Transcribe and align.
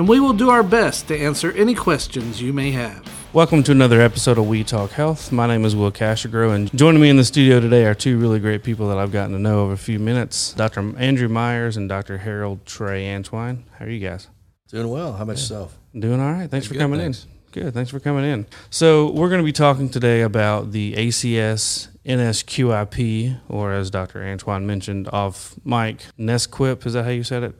and 0.00 0.08
we 0.08 0.18
will 0.18 0.32
do 0.32 0.48
our 0.48 0.62
best 0.62 1.08
to 1.08 1.14
answer 1.14 1.52
any 1.52 1.74
questions 1.74 2.40
you 2.40 2.54
may 2.54 2.70
have. 2.70 3.06
Welcome 3.34 3.62
to 3.64 3.72
another 3.72 4.00
episode 4.00 4.38
of 4.38 4.48
We 4.48 4.64
Talk 4.64 4.92
Health. 4.92 5.30
My 5.30 5.46
name 5.46 5.62
is 5.66 5.76
Will 5.76 5.92
Cashagro, 5.92 6.54
and 6.54 6.74
joining 6.74 7.02
me 7.02 7.10
in 7.10 7.18
the 7.18 7.24
studio 7.24 7.60
today 7.60 7.84
are 7.84 7.94
two 7.94 8.16
really 8.16 8.40
great 8.40 8.62
people 8.62 8.88
that 8.88 8.96
I've 8.96 9.12
gotten 9.12 9.32
to 9.32 9.38
know 9.38 9.60
over 9.60 9.74
a 9.74 9.76
few 9.76 9.98
minutes 9.98 10.54
Dr. 10.54 10.98
Andrew 10.98 11.28
Myers 11.28 11.76
and 11.76 11.86
Dr. 11.86 12.16
Harold 12.16 12.64
Trey 12.64 13.02
Antwine. 13.04 13.64
How 13.78 13.84
are 13.84 13.90
you 13.90 14.00
guys? 14.00 14.28
Doing 14.68 14.88
well. 14.88 15.12
How 15.12 15.24
about 15.24 15.32
yourself? 15.32 15.76
Doing 15.92 16.18
all 16.18 16.32
right. 16.32 16.50
Thanks 16.50 16.66
for 16.66 16.72
Good, 16.72 16.80
coming 16.80 17.00
thanks. 17.00 17.24
in. 17.24 17.62
Good. 17.62 17.74
Thanks 17.74 17.90
for 17.90 18.00
coming 18.00 18.24
in. 18.24 18.46
So, 18.70 19.10
we're 19.10 19.28
going 19.28 19.42
to 19.42 19.44
be 19.44 19.52
talking 19.52 19.90
today 19.90 20.22
about 20.22 20.72
the 20.72 20.94
ACS 20.94 21.88
NSQIP, 22.06 23.38
or 23.50 23.72
as 23.74 23.90
Dr. 23.90 24.20
Antwine 24.20 24.64
mentioned 24.64 25.10
off 25.12 25.56
mic, 25.62 26.06
NESQIP. 26.18 26.86
Is 26.86 26.94
that 26.94 27.04
how 27.04 27.10
you 27.10 27.22
said 27.22 27.42
it? 27.42 27.54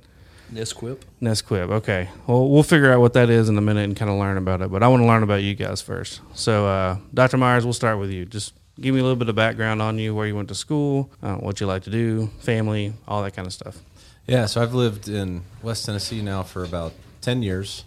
Nisquip. 0.52 1.02
Nesquib. 1.22 1.70
Okay. 1.70 2.08
Well, 2.26 2.48
we'll 2.48 2.62
figure 2.62 2.92
out 2.92 3.00
what 3.00 3.12
that 3.12 3.30
is 3.30 3.48
in 3.48 3.56
a 3.56 3.60
minute 3.60 3.84
and 3.84 3.96
kind 3.96 4.10
of 4.10 4.18
learn 4.18 4.36
about 4.36 4.62
it. 4.62 4.70
But 4.70 4.82
I 4.82 4.88
want 4.88 5.02
to 5.02 5.06
learn 5.06 5.22
about 5.22 5.42
you 5.42 5.54
guys 5.54 5.80
first. 5.80 6.20
So, 6.34 6.66
uh, 6.66 6.98
Dr. 7.14 7.36
Myers, 7.36 7.64
we'll 7.64 7.72
start 7.72 7.98
with 7.98 8.10
you. 8.10 8.24
Just 8.26 8.54
give 8.80 8.94
me 8.94 9.00
a 9.00 9.02
little 9.04 9.16
bit 9.16 9.28
of 9.28 9.34
background 9.36 9.80
on 9.80 9.98
you, 9.98 10.14
where 10.14 10.26
you 10.26 10.34
went 10.34 10.48
to 10.48 10.54
school, 10.54 11.10
uh, 11.22 11.34
what 11.36 11.60
you 11.60 11.66
like 11.66 11.84
to 11.84 11.90
do, 11.90 12.28
family, 12.40 12.94
all 13.06 13.22
that 13.22 13.32
kind 13.34 13.46
of 13.46 13.52
stuff. 13.52 13.78
Yeah, 14.26 14.46
so 14.46 14.62
I've 14.62 14.74
lived 14.74 15.08
in 15.08 15.42
West 15.62 15.86
Tennessee 15.86 16.22
now 16.22 16.42
for 16.42 16.64
about 16.64 16.92
10 17.20 17.42
years. 17.42 17.84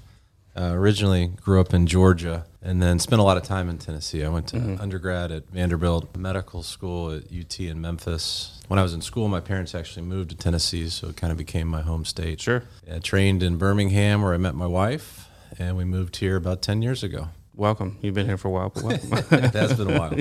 Uh, 0.55 0.71
originally 0.73 1.27
grew 1.27 1.59
up 1.59 1.73
in 1.73 1.87
Georgia 1.87 2.45
and 2.61 2.81
then 2.81 2.99
spent 2.99 3.19
a 3.19 3.23
lot 3.23 3.37
of 3.37 3.43
time 3.43 3.69
in 3.69 3.77
Tennessee. 3.79 4.23
I 4.23 4.29
went 4.29 4.47
to 4.49 4.77
undergrad 4.79 5.31
at 5.31 5.49
Vanderbilt 5.49 6.15
Medical 6.15 6.61
School 6.61 7.11
at 7.11 7.23
UT 7.35 7.59
in 7.59 7.81
Memphis. 7.81 8.61
When 8.67 8.77
I 8.79 8.83
was 8.83 8.93
in 8.93 9.01
school, 9.01 9.27
my 9.27 9.39
parents 9.39 9.73
actually 9.73 10.03
moved 10.03 10.29
to 10.29 10.35
Tennessee, 10.35 10.87
so 10.89 11.09
it 11.09 11.17
kind 11.17 11.31
of 11.31 11.37
became 11.37 11.67
my 11.67 11.81
home 11.81 12.05
state. 12.05 12.39
Sure. 12.39 12.63
I 12.91 12.99
trained 12.99 13.41
in 13.41 13.57
Birmingham 13.57 14.21
where 14.21 14.33
I 14.33 14.37
met 14.37 14.53
my 14.53 14.67
wife, 14.67 15.27
and 15.57 15.75
we 15.75 15.85
moved 15.85 16.17
here 16.17 16.35
about 16.35 16.61
10 16.61 16.81
years 16.83 17.03
ago. 17.03 17.29
Welcome. 17.55 17.97
You've 18.01 18.15
been 18.15 18.25
here 18.25 18.37
for 18.37 18.47
a 18.47 18.51
while, 18.51 18.69
but 18.69 18.83
welcome. 18.83 19.11
It 19.31 19.53
has 19.53 19.73
been 19.73 19.91
a 19.91 19.99
while. 19.99 20.15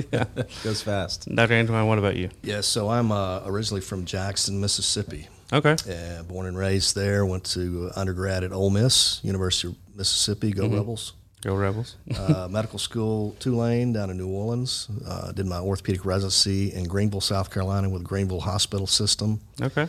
Goes 0.63 0.81
fast. 0.81 1.27
Dr. 1.33 1.53
Antwine, 1.53 1.87
what 1.87 1.97
about 1.97 2.15
you? 2.15 2.29
Yes, 2.43 2.67
so 2.67 2.89
I'm 2.89 3.11
uh, 3.11 3.41
originally 3.45 3.81
from 3.81 4.05
Jackson, 4.05 4.59
Mississippi. 4.59 5.29
Okay. 5.53 5.75
Uh, 5.87 6.23
born 6.23 6.47
and 6.47 6.57
raised 6.57 6.95
there. 6.95 7.25
Went 7.25 7.43
to 7.45 7.91
undergrad 7.95 8.43
at 8.43 8.51
Ole 8.51 8.71
Miss, 8.71 9.19
University 9.23 9.67
of 9.67 9.75
Mississippi. 9.95 10.51
Go 10.51 10.67
Rebels. 10.67 11.13
Go 11.41 11.55
Rebels. 11.55 11.95
Uh, 12.17 12.47
medical 12.49 12.79
school 12.79 13.35
Tulane 13.39 13.93
down 13.93 14.09
in 14.09 14.17
New 14.17 14.29
Orleans. 14.29 14.87
Uh, 15.05 15.31
did 15.31 15.45
my 15.45 15.59
orthopedic 15.59 16.05
residency 16.05 16.73
in 16.73 16.85
Greenville, 16.85 17.21
South 17.21 17.51
Carolina, 17.51 17.87
with 17.89 18.03
Greenville 18.03 18.39
Hospital 18.39 18.87
System. 18.87 19.41
Okay. 19.61 19.87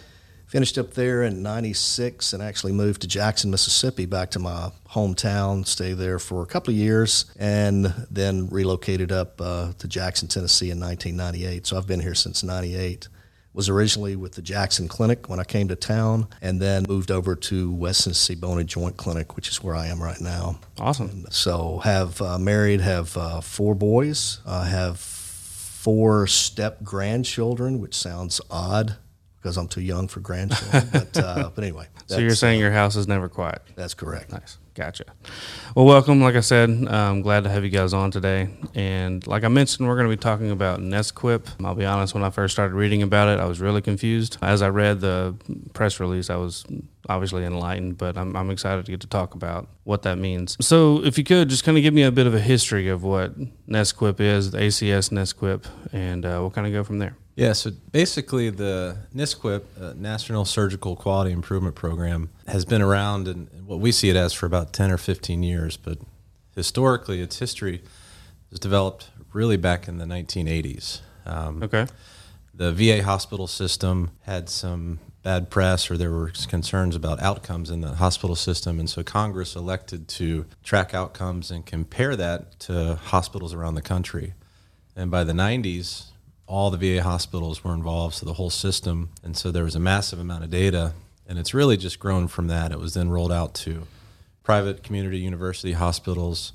Finished 0.48 0.76
up 0.76 0.92
there 0.92 1.22
in 1.22 1.42
'96 1.42 2.34
and 2.34 2.42
actually 2.42 2.72
moved 2.72 3.00
to 3.00 3.08
Jackson, 3.08 3.50
Mississippi, 3.50 4.04
back 4.04 4.30
to 4.32 4.38
my 4.38 4.70
hometown. 4.90 5.66
Stayed 5.66 5.94
there 5.94 6.18
for 6.18 6.42
a 6.42 6.46
couple 6.46 6.72
of 6.72 6.76
years, 6.76 7.24
and 7.38 7.86
then 8.10 8.48
relocated 8.50 9.10
up 9.10 9.40
uh, 9.40 9.72
to 9.78 9.88
Jackson, 9.88 10.28
Tennessee, 10.28 10.70
in 10.70 10.78
1998. 10.78 11.66
So 11.66 11.78
I've 11.78 11.86
been 11.86 12.00
here 12.00 12.14
since 12.14 12.42
'98. 12.42 13.08
Was 13.54 13.68
originally 13.68 14.16
with 14.16 14.32
the 14.32 14.42
Jackson 14.42 14.88
Clinic 14.88 15.28
when 15.28 15.38
I 15.38 15.44
came 15.44 15.68
to 15.68 15.76
town, 15.76 16.26
and 16.42 16.60
then 16.60 16.84
moved 16.88 17.10
over 17.12 17.36
to 17.36 17.72
West 17.72 18.02
Tennessee 18.04 18.34
Bone 18.34 18.58
and 18.58 18.68
Joint 18.68 18.96
Clinic, 18.96 19.36
which 19.36 19.48
is 19.48 19.62
where 19.62 19.76
I 19.76 19.86
am 19.86 20.02
right 20.02 20.20
now. 20.20 20.58
Awesome. 20.80 21.24
So 21.30 21.78
have 21.84 22.20
uh, 22.20 22.36
married, 22.38 22.80
have 22.80 23.16
uh, 23.16 23.40
four 23.40 23.76
boys, 23.76 24.40
uh, 24.44 24.64
have 24.64 24.98
four 24.98 26.26
step 26.26 26.82
grandchildren, 26.82 27.80
which 27.80 27.94
sounds 27.94 28.40
odd 28.50 28.96
because 29.36 29.56
I'm 29.56 29.68
too 29.68 29.82
young 29.82 30.08
for 30.08 30.18
grandchildren. 30.20 30.88
but 30.92 31.16
uh, 31.16 31.50
but 31.54 31.62
anyway, 31.62 31.86
So 32.06 32.18
you're 32.18 32.30
saying 32.34 32.58
your 32.58 32.72
house 32.72 32.96
is 32.96 33.06
never 33.06 33.28
quiet? 33.28 33.62
that's 33.76 33.94
correct. 33.94 34.32
Nice. 34.32 34.58
Gotcha. 34.74 35.04
Well, 35.76 35.84
welcome. 35.84 36.20
Like 36.20 36.34
I 36.34 36.40
said, 36.40 36.68
I'm 36.68 37.22
glad 37.22 37.44
to 37.44 37.50
have 37.50 37.62
you 37.62 37.70
guys 37.70 37.92
on 37.92 38.10
today. 38.10 38.48
And 38.74 39.24
like 39.24 39.44
I 39.44 39.48
mentioned, 39.48 39.86
we're 39.86 39.94
going 39.94 40.10
to 40.10 40.16
be 40.16 40.20
talking 40.20 40.50
about 40.50 40.80
Nesquip. 40.80 41.46
I'll 41.64 41.76
be 41.76 41.84
honest, 41.84 42.12
when 42.12 42.24
I 42.24 42.30
first 42.30 42.54
started 42.54 42.74
reading 42.74 43.00
about 43.00 43.28
it, 43.28 43.38
I 43.38 43.44
was 43.44 43.60
really 43.60 43.80
confused. 43.80 44.36
As 44.42 44.62
I 44.62 44.70
read 44.70 45.00
the 45.00 45.36
press 45.74 46.00
release, 46.00 46.28
I 46.28 46.36
was 46.36 46.64
obviously 47.08 47.44
enlightened, 47.44 47.98
but 47.98 48.18
I'm, 48.18 48.34
I'm 48.34 48.50
excited 48.50 48.84
to 48.86 48.90
get 48.90 49.00
to 49.02 49.06
talk 49.06 49.34
about 49.34 49.68
what 49.84 50.02
that 50.02 50.18
means. 50.18 50.56
So, 50.60 51.04
if 51.04 51.18
you 51.18 51.24
could 51.24 51.50
just 51.50 51.62
kind 51.62 51.78
of 51.78 51.82
give 51.82 51.94
me 51.94 52.02
a 52.02 52.10
bit 52.10 52.26
of 52.26 52.34
a 52.34 52.40
history 52.40 52.88
of 52.88 53.04
what 53.04 53.38
Nesquip 53.68 54.18
is, 54.18 54.50
the 54.50 54.58
ACS 54.58 55.10
Nesquip, 55.10 55.66
and 55.92 56.26
uh, 56.26 56.38
we'll 56.40 56.50
kind 56.50 56.66
of 56.66 56.72
go 56.72 56.82
from 56.82 56.98
there. 56.98 57.16
Yeah, 57.36 57.52
so 57.52 57.72
basically, 57.90 58.50
the 58.50 58.98
NISQIP, 59.14 59.62
uh, 59.80 59.92
National 59.96 60.44
Surgical 60.44 60.94
Quality 60.94 61.32
Improvement 61.32 61.74
Program, 61.74 62.30
has 62.46 62.64
been 62.64 62.80
around 62.80 63.26
and 63.26 63.48
what 63.66 63.80
we 63.80 63.90
see 63.90 64.08
it 64.08 64.14
as 64.16 64.32
for 64.32 64.46
about 64.46 64.72
10 64.72 64.92
or 64.92 64.98
15 64.98 65.42
years. 65.42 65.76
But 65.76 65.98
historically, 66.54 67.20
its 67.20 67.40
history 67.40 67.82
was 68.50 68.60
developed 68.60 69.08
really 69.32 69.56
back 69.56 69.88
in 69.88 69.98
the 69.98 70.04
1980s. 70.04 71.00
Um, 71.26 71.60
Okay. 71.62 71.86
the 72.54 72.70
VA 72.70 73.02
hospital 73.02 73.48
system 73.48 74.12
had 74.22 74.48
some 74.48 75.00
bad 75.24 75.50
press 75.50 75.90
or 75.90 75.96
there 75.96 76.10
were 76.12 76.30
concerns 76.48 76.94
about 76.94 77.20
outcomes 77.20 77.70
in 77.70 77.80
the 77.80 77.94
hospital 77.96 78.36
system 78.36 78.78
and 78.78 78.88
so 78.90 79.02
Congress 79.02 79.56
elected 79.56 80.06
to 80.06 80.44
track 80.62 80.92
outcomes 80.92 81.50
and 81.50 81.64
compare 81.64 82.14
that 82.14 82.60
to 82.60 82.96
hospitals 83.06 83.54
around 83.54 83.74
the 83.74 83.80
country. 83.82 84.34
And 84.94 85.10
by 85.10 85.24
the 85.24 85.32
90s, 85.32 86.10
all 86.46 86.70
the 86.70 86.76
VA 86.96 87.02
hospitals 87.02 87.64
were 87.64 87.74
involved, 87.74 88.16
so 88.16 88.26
the 88.26 88.34
whole 88.34 88.50
system. 88.50 89.10
And 89.22 89.36
so 89.36 89.50
there 89.50 89.64
was 89.64 89.74
a 89.74 89.80
massive 89.80 90.18
amount 90.18 90.44
of 90.44 90.50
data, 90.50 90.92
and 91.26 91.38
it's 91.38 91.54
really 91.54 91.76
just 91.76 91.98
grown 91.98 92.28
from 92.28 92.48
that. 92.48 92.72
It 92.72 92.78
was 92.78 92.94
then 92.94 93.08
rolled 93.10 93.32
out 93.32 93.54
to 93.54 93.86
private 94.42 94.82
community 94.82 95.18
university 95.18 95.72
hospitals. 95.72 96.52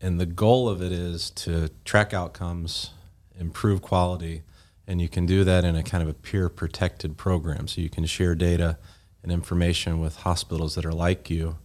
And 0.00 0.18
the 0.20 0.26
goal 0.26 0.68
of 0.68 0.82
it 0.82 0.90
is 0.90 1.30
to 1.30 1.70
track 1.84 2.12
outcomes, 2.12 2.90
improve 3.38 3.80
quality, 3.80 4.42
and 4.86 5.00
you 5.00 5.08
can 5.08 5.26
do 5.26 5.44
that 5.44 5.64
in 5.64 5.76
a 5.76 5.82
kind 5.84 6.02
of 6.02 6.08
a 6.08 6.14
peer 6.14 6.48
protected 6.48 7.16
program. 7.16 7.68
So 7.68 7.80
you 7.80 7.88
can 7.88 8.04
share 8.04 8.34
data 8.34 8.78
and 9.22 9.30
information 9.30 10.00
with 10.00 10.16
hospitals 10.16 10.74
that 10.74 10.84
are 10.84 10.92
like 10.92 11.30
you. 11.30 11.58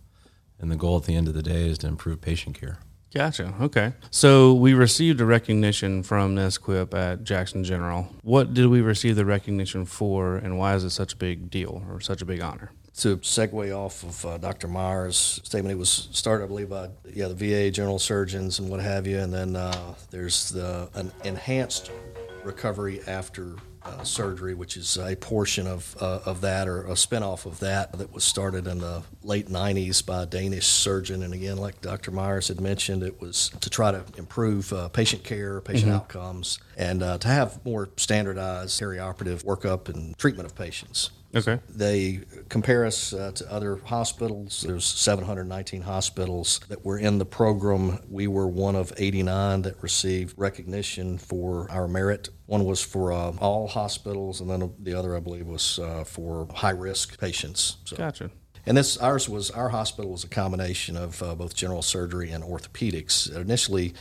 And 0.60 0.72
the 0.72 0.76
goal 0.76 0.98
at 0.98 1.04
the 1.06 1.16
end 1.16 1.28
of 1.28 1.34
the 1.34 1.44
day 1.44 1.68
is 1.68 1.80
to 1.80 1.88
improve 1.88 2.22
patient 2.22 2.60
care. 2.60 2.78
Gotcha. 3.14 3.54
Okay. 3.62 3.94
So 4.12 4.54
we 4.54 4.74
received 4.74 5.22
a 5.22 5.26
recognition 5.26 6.04
from 6.04 6.36
Nesquip 6.36 6.94
at 6.94 7.24
Jackson 7.24 7.64
General. 7.64 8.10
What 8.22 8.54
did 8.54 8.68
we 8.68 8.82
receive 8.82 9.16
the 9.16 9.26
recognition 9.26 9.86
for, 9.86 10.36
and 10.36 10.58
why 10.58 10.76
is 10.76 10.84
it 10.84 10.90
such 10.90 11.14
a 11.14 11.16
big 11.16 11.50
deal 11.50 11.84
or 11.90 12.02
such 12.02 12.22
a 12.22 12.26
big 12.26 12.42
honor? 12.42 12.72
To 12.98 13.18
segue 13.18 13.76
off 13.78 14.04
of 14.04 14.26
uh, 14.26 14.38
Dr. 14.40 14.68
Myers' 14.68 15.40
statement, 15.44 15.72
it 15.72 15.78
was 15.78 16.10
started, 16.12 16.46
I 16.46 16.48
believe, 16.48 16.70
by 16.70 16.90
yeah 17.06 17.28
the 17.28 17.36
VA 17.36 17.72
general 17.72 18.00
surgeons 18.00 18.60
and 18.60 18.70
what 18.70 18.80
have 18.82 19.06
you, 19.08 19.20
and 19.20 19.32
then 19.32 19.56
uh, 19.56 19.94
there's 20.10 20.50
the 20.50 20.90
an 20.96 21.12
enhanced 21.24 21.92
recovery 22.44 23.02
after 23.08 23.56
uh, 23.88 24.04
surgery, 24.04 24.54
which 24.54 24.78
is 24.78 24.98
a 24.98 25.16
portion 25.16 25.68
of 25.68 25.96
uh, 26.00 26.20
of 26.26 26.42
that 26.42 26.68
or 26.68 26.82
a 26.84 26.92
spinoff 26.92 27.46
of 27.46 27.60
that 27.60 27.98
that 27.98 28.14
was 28.14 28.24
started 28.24 28.68
in 28.68 28.80
the 28.80 29.04
late 29.24 29.48
90s 29.48 30.06
by 30.06 30.24
a 30.24 30.26
Danish 30.26 30.68
surgeon. 30.68 31.24
And 31.24 31.34
again, 31.34 31.58
like 31.58 31.82
Dr. 31.82 32.12
Myers 32.12 32.48
had 32.50 32.62
mentioned, 32.62 33.04
it 33.04 33.20
was 33.22 33.50
to 33.62 33.70
try 33.70 33.92
to 33.92 34.04
improve 34.18 34.72
uh, 34.74 34.90
patient 34.90 35.24
care, 35.24 35.62
patient 35.62 35.92
outcomes, 35.92 36.60
and 36.76 37.02
uh, 37.02 37.18
to 37.20 37.28
have 37.28 37.64
more 37.66 37.90
standardized 37.98 38.80
perioperative 38.80 39.44
workup 39.44 39.90
and 39.90 40.18
treatment 40.18 40.48
of 40.50 40.56
patients. 40.56 41.12
Okay. 41.36 41.60
They 41.70 42.22
compare 42.50 42.86
us 42.86 43.14
uh, 43.14 43.32
to 43.36 43.52
other 43.52 43.78
hospitals. 43.78 44.64
There's 44.66 44.86
719 44.86 45.82
hospitals 45.82 46.62
that 46.70 46.86
were 46.86 46.98
in 46.98 47.18
the 47.18 47.26
program. 47.26 48.00
We 48.10 48.28
were 48.28 48.48
one 48.48 48.76
of 48.76 48.94
89 48.96 49.64
that 49.64 49.82
received 49.84 50.36
recognition 50.38 51.18
for 51.18 51.70
our 51.70 51.88
merit. 51.88 52.30
One 52.46 52.66
was 52.66 52.82
for 52.82 53.12
uh, 53.12 53.34
all 53.40 53.68
hospitals, 53.68 54.40
and 54.40 54.50
then 54.50 54.74
the 54.80 54.94
other, 54.94 55.16
I 55.16 55.20
believe, 55.20 55.48
was 55.48 55.80
uh, 55.80 56.06
for 56.06 56.48
high 56.54 56.72
risk 56.72 57.20
patients. 57.20 57.78
So. 57.86 57.98
Gotcha. 57.98 58.32
And 58.66 58.76
this 58.76 58.98
ours 58.98 59.30
was 59.30 59.50
our 59.52 59.70
hospital 59.70 60.12
was 60.12 60.26
a 60.26 60.30
combination 60.30 60.98
of 60.98 61.24
uh, 61.24 61.36
both 61.36 61.56
general 61.56 61.82
surgery 61.82 62.32
and 62.32 62.44
orthopedics. 62.44 63.34
It 63.34 63.38
initially, 63.38 63.94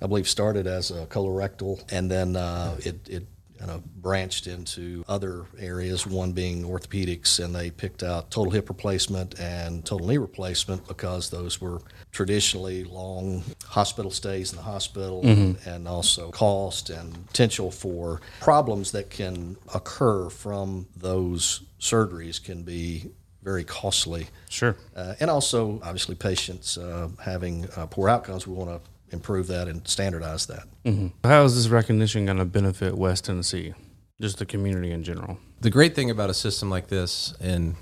I 0.00 0.06
believe, 0.06 0.26
started 0.26 0.66
as 0.66 0.90
a 0.90 1.06
colorectal, 1.06 1.84
and 1.92 2.10
then 2.10 2.34
uh, 2.34 2.76
it, 2.80 3.06
it 3.08 3.26
kind 3.64 3.78
of 3.78 4.02
branched 4.02 4.46
into 4.46 5.02
other 5.08 5.46
areas, 5.58 6.06
one 6.06 6.32
being 6.32 6.64
orthopedics, 6.64 7.42
and 7.42 7.54
they 7.54 7.70
picked 7.70 8.02
out 8.02 8.30
total 8.30 8.52
hip 8.52 8.68
replacement 8.68 9.40
and 9.40 9.84
total 9.86 10.06
knee 10.06 10.18
replacement 10.18 10.86
because 10.86 11.30
those 11.30 11.60
were 11.60 11.80
traditionally 12.12 12.84
long 12.84 13.42
hospital 13.64 14.10
stays 14.10 14.52
in 14.52 14.56
the 14.56 14.62
hospital 14.62 15.22
and, 15.24 15.58
and 15.64 15.88
also 15.88 16.30
cost 16.30 16.90
and 16.90 17.26
potential 17.26 17.70
for 17.70 18.20
problems 18.40 18.92
that 18.92 19.08
can 19.08 19.56
occur 19.74 20.28
from 20.28 20.86
those 20.96 21.62
surgeries 21.80 22.42
can 22.42 22.62
be 22.62 23.10
very 23.42 23.64
costly. 23.64 24.26
Sure. 24.50 24.76
Uh, 24.94 25.14
and 25.20 25.30
also, 25.30 25.80
obviously, 25.82 26.14
patients 26.14 26.76
uh, 26.78 27.08
having 27.22 27.66
uh, 27.76 27.86
poor 27.86 28.08
outcomes, 28.08 28.46
we 28.46 28.54
want 28.54 28.70
to 28.70 28.90
improve 29.14 29.46
that 29.46 29.66
and 29.68 29.86
standardize 29.88 30.44
that. 30.46 30.64
Mm-hmm. 30.84 31.08
How 31.26 31.44
is 31.44 31.56
this 31.56 31.68
recognition 31.68 32.26
going 32.26 32.36
to 32.36 32.44
benefit 32.44 32.98
West 32.98 33.24
Tennessee, 33.24 33.72
just 34.20 34.38
the 34.38 34.44
community 34.44 34.90
in 34.90 35.02
general? 35.02 35.38
The 35.62 35.70
great 35.70 35.94
thing 35.94 36.10
about 36.10 36.28
a 36.28 36.34
system 36.34 36.68
like 36.68 36.88
this, 36.88 37.32
and 37.40 37.74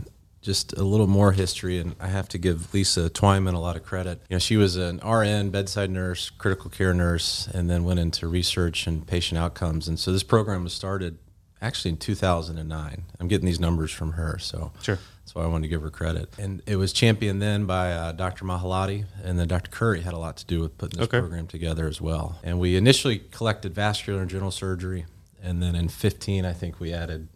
just 0.43 0.76
a 0.76 0.82
little 0.82 1.06
more 1.06 1.32
history, 1.32 1.79
and 1.79 1.94
I 2.00 2.08
have 2.08 2.29
to 2.31 2.38
give 2.38 2.75
Lisa 2.75 3.08
Twyman 3.08 3.55
a 3.55 3.58
lot 3.58 3.76
of 3.76 3.84
credit. 3.84 4.20
You 4.29 4.34
know, 4.34 4.38
she 4.38 4.56
was 4.56 4.76
an 4.76 4.99
RN, 4.99 5.50
bedside 5.50 5.90
nurse, 5.90 6.31
critical 6.31 6.69
care 6.69 6.93
nurse, 6.93 7.49
and 7.52 7.70
then 7.70 7.85
went 7.85 8.00
into 8.00 8.26
research 8.26 8.87
and 8.87 9.06
patient 9.06 9.38
outcomes. 9.38 9.88
And 9.88 9.99
so 9.99 10.12
this 10.12 10.25
program 10.25 10.64
was 10.64 10.73
started 10.73 11.19
actually 11.62 11.93
in 11.93 11.97
2009. 11.97 13.05
I'm 13.20 13.29
getting 13.29 13.47
these 13.47 13.61
numbers 13.61 13.91
from 13.91 14.12
her, 14.12 14.38
so 14.38 14.73
Sure. 14.82 14.99
that's 15.25 15.35
why 15.35 15.44
I 15.44 15.47
wanted 15.47 15.62
to 15.62 15.69
give 15.69 15.81
her 15.82 15.91
credit. 15.91 16.29
And 16.38 16.61
it 16.67 16.76
was 16.76 16.93
championed 16.93 17.41
then 17.41 17.64
by 17.64 17.93
uh, 17.93 18.12
Dr. 18.12 18.44
Mahalati, 18.44 19.05
and 19.23 19.38
then 19.38 19.47
Dr. 19.49 19.70
Curry 19.70 20.00
had 20.03 20.12
a 20.12 20.19
lot 20.19 20.37
to 20.38 20.44
do 20.47 20.61
with 20.61 20.76
putting 20.76 20.99
this 20.99 21.09
Okay. 21.09 21.20
program 21.20 21.47
together 21.47 21.87
as 21.87 22.00
well. 22.00 22.38
And 22.43 22.59
we 22.59 22.76
initially 22.76 23.20
collected 23.31 23.75
vascular 23.75 24.20
and 24.20 24.29
general 24.29 24.50
surgery, 24.50 25.06
and 25.43 25.62
then 25.62 25.75
in 25.76 25.88
15, 25.88 26.44
I 26.44 26.53
think 26.53 26.81
we 26.81 26.93
added 26.93 27.29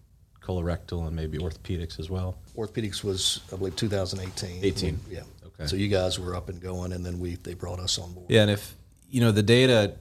colorectal 0.43 1.07
and 1.07 1.15
maybe 1.17 1.39
orthopedics 1.39 1.99
as 1.99 2.09
well. 2.11 2.37
Orthopedics 2.57 3.03
was, 3.03 3.41
I 3.53 3.57
believe, 3.57 3.77
2018. 3.77 4.65
18. 4.65 5.01
Yeah. 5.11 5.21
Okay. 5.45 5.67
So 5.67 5.77
you 5.77 5.89
guys 5.89 6.19
were 6.19 6.35
up 6.37 6.49
and 6.49 6.61
going, 6.61 6.93
and 6.93 7.05
then 7.07 7.19
we 7.19 7.37
they 7.37 7.55
brought 7.55 7.81
us 7.81 7.99
on 7.99 8.13
board. 8.13 8.27
Yeah, 8.29 8.43
and 8.43 8.51
if 8.51 8.75
you 9.11 9.21
know 9.21 9.33
the 9.33 9.43
data, 9.43 9.95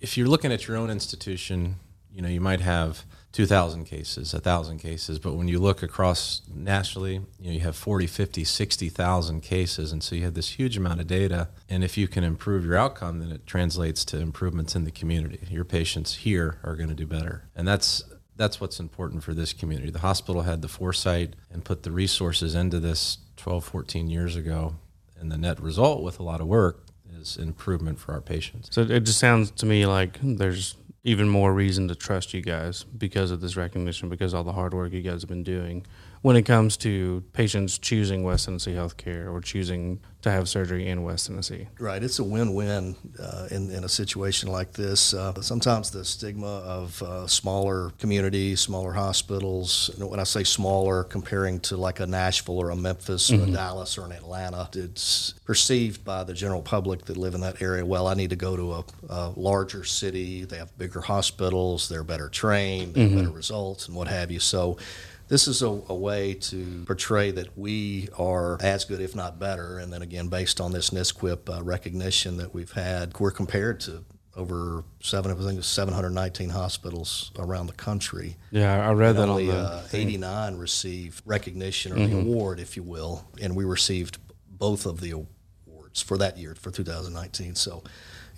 if 0.00 0.16
you're 0.16 0.28
looking 0.28 0.52
at 0.52 0.66
your 0.68 0.76
own 0.76 0.90
institution, 0.90 1.76
you 2.12 2.22
know 2.22 2.28
you 2.28 2.40
might 2.40 2.60
have 2.60 3.04
2,000 3.34 3.84
cases, 3.84 4.32
1,000 4.32 4.78
cases, 4.78 5.18
but 5.18 5.34
when 5.34 5.48
you 5.48 5.58
look 5.58 5.82
across 5.82 6.40
nationally, 6.54 7.14
you 7.40 7.46
know 7.46 7.50
you 7.50 7.58
have 7.60 7.74
40, 7.74 8.06
50, 8.06 8.44
60,000 8.44 9.40
cases, 9.40 9.90
and 9.90 10.04
so 10.04 10.14
you 10.14 10.22
have 10.22 10.34
this 10.34 10.50
huge 10.50 10.76
amount 10.76 11.00
of 11.00 11.08
data. 11.08 11.48
And 11.68 11.82
if 11.82 11.98
you 11.98 12.06
can 12.06 12.22
improve 12.22 12.64
your 12.64 12.76
outcome, 12.76 13.18
then 13.18 13.32
it 13.32 13.44
translates 13.44 14.04
to 14.06 14.20
improvements 14.20 14.76
in 14.76 14.84
the 14.84 14.92
community. 14.92 15.40
Your 15.50 15.64
patients 15.64 16.14
here 16.14 16.60
are 16.62 16.76
going 16.76 16.90
to 16.90 16.94
do 16.94 17.08
better, 17.08 17.48
and 17.56 17.66
that's 17.66 18.04
that's 18.36 18.60
what's 18.60 18.78
important 18.78 19.24
for 19.24 19.34
this 19.34 19.52
community. 19.52 19.90
The 19.90 19.98
hospital 19.98 20.42
had 20.42 20.62
the 20.62 20.68
foresight 20.68 21.34
and 21.50 21.64
put 21.64 21.82
the 21.82 21.90
resources 21.90 22.54
into 22.54 22.78
this 22.78 23.18
12, 23.36 23.64
14 23.64 24.10
years 24.10 24.36
ago, 24.36 24.76
and 25.18 25.30
the 25.30 25.38
net 25.38 25.60
result 25.60 26.04
with 26.04 26.20
a 26.20 26.22
lot 26.22 26.40
of 26.40 26.46
work 26.46 26.84
is 27.20 27.36
improvement 27.36 27.98
for 27.98 28.12
our 28.12 28.20
patients. 28.20 28.68
So 28.70 28.82
it 28.82 29.00
just 29.00 29.18
sounds 29.18 29.50
to 29.52 29.66
me 29.66 29.86
like 29.86 30.18
there's 30.22 30.76
even 31.04 31.28
more 31.28 31.52
reason 31.52 31.86
to 31.88 31.94
trust 31.94 32.32
you 32.32 32.40
guys 32.40 32.84
because 32.84 33.30
of 33.30 33.40
this 33.40 33.56
recognition, 33.56 34.08
because 34.08 34.32
all 34.32 34.42
the 34.42 34.52
hard 34.52 34.72
work 34.72 34.92
you 34.92 35.02
guys 35.02 35.20
have 35.20 35.28
been 35.28 35.44
doing 35.44 35.84
when 36.24 36.36
it 36.36 36.42
comes 36.44 36.78
to 36.78 37.22
patients 37.34 37.76
choosing 37.76 38.22
West 38.22 38.46
Tennessee 38.46 38.72
Healthcare 38.72 39.30
or 39.30 39.42
choosing 39.42 40.00
to 40.22 40.30
have 40.30 40.48
surgery 40.48 40.88
in 40.88 41.02
West 41.02 41.26
Tennessee. 41.26 41.68
Right. 41.78 42.02
It's 42.02 42.18
a 42.18 42.24
win-win 42.24 42.96
uh, 43.20 43.48
in 43.50 43.70
in 43.70 43.84
a 43.84 43.90
situation 43.90 44.50
like 44.50 44.72
this. 44.72 45.12
Uh, 45.12 45.38
sometimes 45.42 45.90
the 45.90 46.02
stigma 46.02 46.46
of 46.46 47.02
uh, 47.02 47.26
smaller 47.26 47.90
communities, 47.98 48.60
smaller 48.60 48.94
hospitals. 48.94 49.90
and 49.98 50.08
When 50.08 50.18
I 50.18 50.24
say 50.24 50.44
smaller, 50.44 51.04
comparing 51.04 51.60
to 51.60 51.76
like 51.76 52.00
a 52.00 52.06
Nashville 52.06 52.58
or 52.58 52.70
a 52.70 52.76
Memphis 52.76 53.30
or 53.30 53.42
a 53.42 53.46
Dallas 53.46 53.98
or 53.98 54.06
an 54.06 54.12
Atlanta, 54.12 54.70
it's 54.74 55.34
perceived 55.44 56.06
by 56.06 56.24
the 56.24 56.32
general 56.32 56.62
public 56.62 57.04
that 57.04 57.18
live 57.18 57.34
in 57.34 57.42
that 57.42 57.60
area. 57.60 57.84
Well, 57.84 58.06
I 58.06 58.14
need 58.14 58.30
to 58.30 58.36
go 58.36 58.56
to 58.56 58.72
a, 58.72 58.84
a 59.10 59.28
larger 59.36 59.84
city. 59.84 60.46
They 60.46 60.56
have 60.56 60.76
bigger 60.78 60.93
hospitals. 61.02 61.88
They're 61.88 62.04
better 62.04 62.28
trained. 62.28 62.94
They 62.94 63.02
have 63.08 63.16
better 63.16 63.30
results, 63.30 63.88
and 63.88 63.96
what 63.96 64.08
have 64.08 64.30
you. 64.30 64.40
So. 64.40 64.76
This 65.26 65.48
is 65.48 65.62
a, 65.62 65.68
a 65.88 65.94
way 65.94 66.34
to 66.34 66.84
portray 66.86 67.30
that 67.30 67.56
we 67.56 68.10
are 68.18 68.58
as 68.60 68.84
good, 68.84 69.00
if 69.00 69.16
not 69.16 69.38
better. 69.38 69.78
And 69.78 69.90
then 69.90 70.02
again, 70.02 70.28
based 70.28 70.60
on 70.60 70.70
this 70.70 70.90
NISQUIP 70.90 71.48
uh, 71.48 71.62
recognition 71.62 72.36
that 72.36 72.52
we've 72.52 72.70
had, 72.72 73.18
we're 73.18 73.30
compared 73.30 73.80
to 73.80 74.04
over 74.36 74.84
seven, 75.00 75.30
I 75.30 75.34
think 75.34 75.58
it's 75.58 75.66
719 75.66 76.50
hospitals 76.50 77.32
around 77.38 77.68
the 77.68 77.72
country. 77.72 78.36
Yeah, 78.50 78.86
I 78.86 78.92
read 78.92 79.16
that 79.16 79.22
on 79.22 79.28
Only 79.30 79.46
the. 79.46 79.56
uh, 79.56 79.82
89 79.94 80.56
received 80.58 81.22
recognition 81.24 81.92
or 81.92 82.06
the 82.06 82.18
award, 82.18 82.60
if 82.60 82.76
you 82.76 82.82
will, 82.82 83.24
and 83.40 83.56
we 83.56 83.64
received 83.64 84.18
both 84.50 84.84
of 84.84 85.00
the 85.00 85.12
awards 85.66 86.02
for 86.02 86.18
that 86.18 86.36
year, 86.36 86.54
for 86.54 86.70
2019. 86.70 87.54
So, 87.54 87.82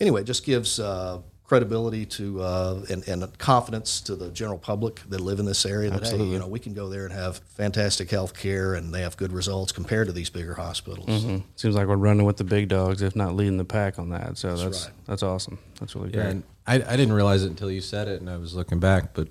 anyway, 0.01 0.21
it 0.21 0.25
just 0.25 0.45
gives 0.47 0.79
uh, 0.79 1.19
credibility 1.47 2.05
to 2.05 2.41
uh, 2.43 2.83
and, 2.91 3.07
and 3.07 3.39
confidence 3.39 4.01
to 4.01 4.17
the 4.17 4.31
general 4.31 4.59
public 4.59 5.01
that 5.09 5.21
live 5.21 5.39
in 5.39 5.47
this 5.47 5.65
area 5.65 5.91
that 5.91 6.03
hey, 6.05 6.17
you 6.23 6.39
know, 6.39 6.47
we 6.49 6.59
can 6.59 6.75
go 6.75 6.89
there 6.89 7.05
and 7.05 7.13
have 7.15 7.39
fantastic 7.55 8.11
health 8.11 8.35
care 8.37 8.75
and 8.75 8.93
they 8.93 9.03
have 9.03 9.17
good 9.17 9.33
results 9.33 9.71
compared 9.71 10.09
to 10.09 10.13
these 10.13 10.29
bigger 10.29 10.55
hospitals. 10.55 11.07
Mhm. 11.09 11.43
Seems 11.55 11.77
like 11.77 11.87
we're 11.87 11.97
running 11.97 12.27
with 12.27 12.37
the 12.37 12.45
big 12.45 12.69
dogs, 12.69 13.01
if 13.01 13.15
not 13.15 13.37
leading 13.37 13.59
the 13.59 13.65
pack 13.65 13.99
on 13.99 14.11
that. 14.11 14.37
So 14.39 14.57
that's 14.57 14.87
right. 14.87 14.95
that's 15.07 15.23
awesome. 15.23 15.59
That's 15.79 15.95
really 15.95 16.11
great. 16.11 16.23
Yeah, 16.25 16.31
and 16.31 16.43
I, 16.67 16.75
I 16.77 16.97
didn't 16.97 17.13
realize 17.13 17.45
it 17.45 17.49
until 17.51 17.71
you 17.71 17.81
said 17.81 18.09
it, 18.09 18.21
and 18.21 18.29
I 18.29 18.37
was 18.39 18.55
looking 18.55 18.81
back. 18.81 19.15
But 19.15 19.29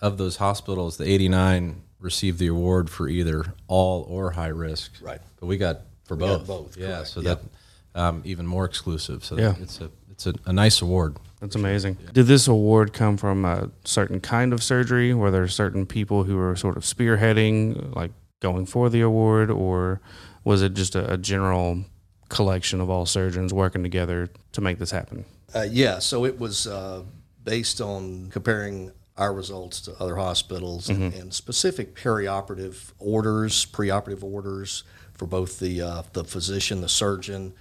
of 0.00 0.18
those 0.18 0.36
hospitals, 0.36 0.96
the 0.96 1.08
89 1.08 1.82
received 2.00 2.38
the 2.40 2.48
award 2.48 2.90
for 2.90 3.08
either 3.08 3.54
all 3.68 4.02
or 4.08 4.32
high 4.32 4.48
risk. 4.48 4.92
Right. 5.00 5.20
But 5.38 5.46
we 5.46 5.56
got 5.56 5.82
for 6.04 6.16
We 6.16 6.20
got 6.26 6.38
both. 6.38 6.46
both, 6.46 6.76
Yeah. 6.76 6.86
correct. 6.88 7.08
So 7.08 7.20
Yep. 7.20 7.42
that 7.42 7.48
um, 7.94 8.22
even 8.24 8.46
more 8.46 8.64
exclusive. 8.64 9.24
So 9.24 9.36
Yeah. 9.38 9.54
it's 9.60 9.80
a 9.80 9.90
it's 10.10 10.26
a, 10.26 10.34
a 10.46 10.52
nice 10.52 10.80
award. 10.80 11.16
That's 11.40 11.56
amazing. 11.56 11.98
Did 12.12 12.26
this 12.26 12.46
award 12.46 12.92
come 12.92 13.16
from 13.16 13.44
a 13.44 13.70
certain 13.84 14.20
kind 14.20 14.52
of 14.52 14.62
surgery? 14.62 15.12
Were 15.12 15.30
there 15.30 15.48
certain 15.48 15.86
people 15.86 16.22
who 16.24 16.36
were 16.36 16.54
sort 16.56 16.76
of 16.76 16.84
spearheading, 16.84 17.94
like 17.94 18.12
going 18.40 18.64
for 18.66 18.88
the 18.88 19.00
award, 19.00 19.50
or 19.50 20.00
was 20.44 20.62
it 20.62 20.74
just 20.74 20.94
a, 20.94 21.12
a 21.12 21.16
general 21.18 21.84
collection 22.28 22.80
of 22.80 22.88
all 22.88 23.06
surgeons 23.06 23.52
working 23.52 23.82
together 23.82 24.28
to 24.52 24.60
make 24.60 24.78
this 24.78 24.92
happen? 24.92 25.24
Uh, 25.54 25.66
yeah, 25.68 25.98
so 25.98 26.24
it 26.24 26.38
was 26.38 26.66
uh, 26.66 27.02
based 27.42 27.80
on 27.80 28.30
comparing 28.30 28.92
our 29.16 29.32
results 29.34 29.80
to 29.82 29.92
other 30.00 30.16
hospitals 30.16 30.88
and, 30.88 31.12
and 31.14 31.32
specific 31.34 31.94
perioperative 31.94 32.92
orders, 32.98 33.66
preoperative 33.66 34.22
orders 34.24 34.84
for 35.12 35.26
both 35.26 35.58
the 35.60 35.80
uh, 35.82 36.02
the 36.12 36.24
physician, 36.24 36.80
the 36.80 36.88
surgeon, 36.88 37.54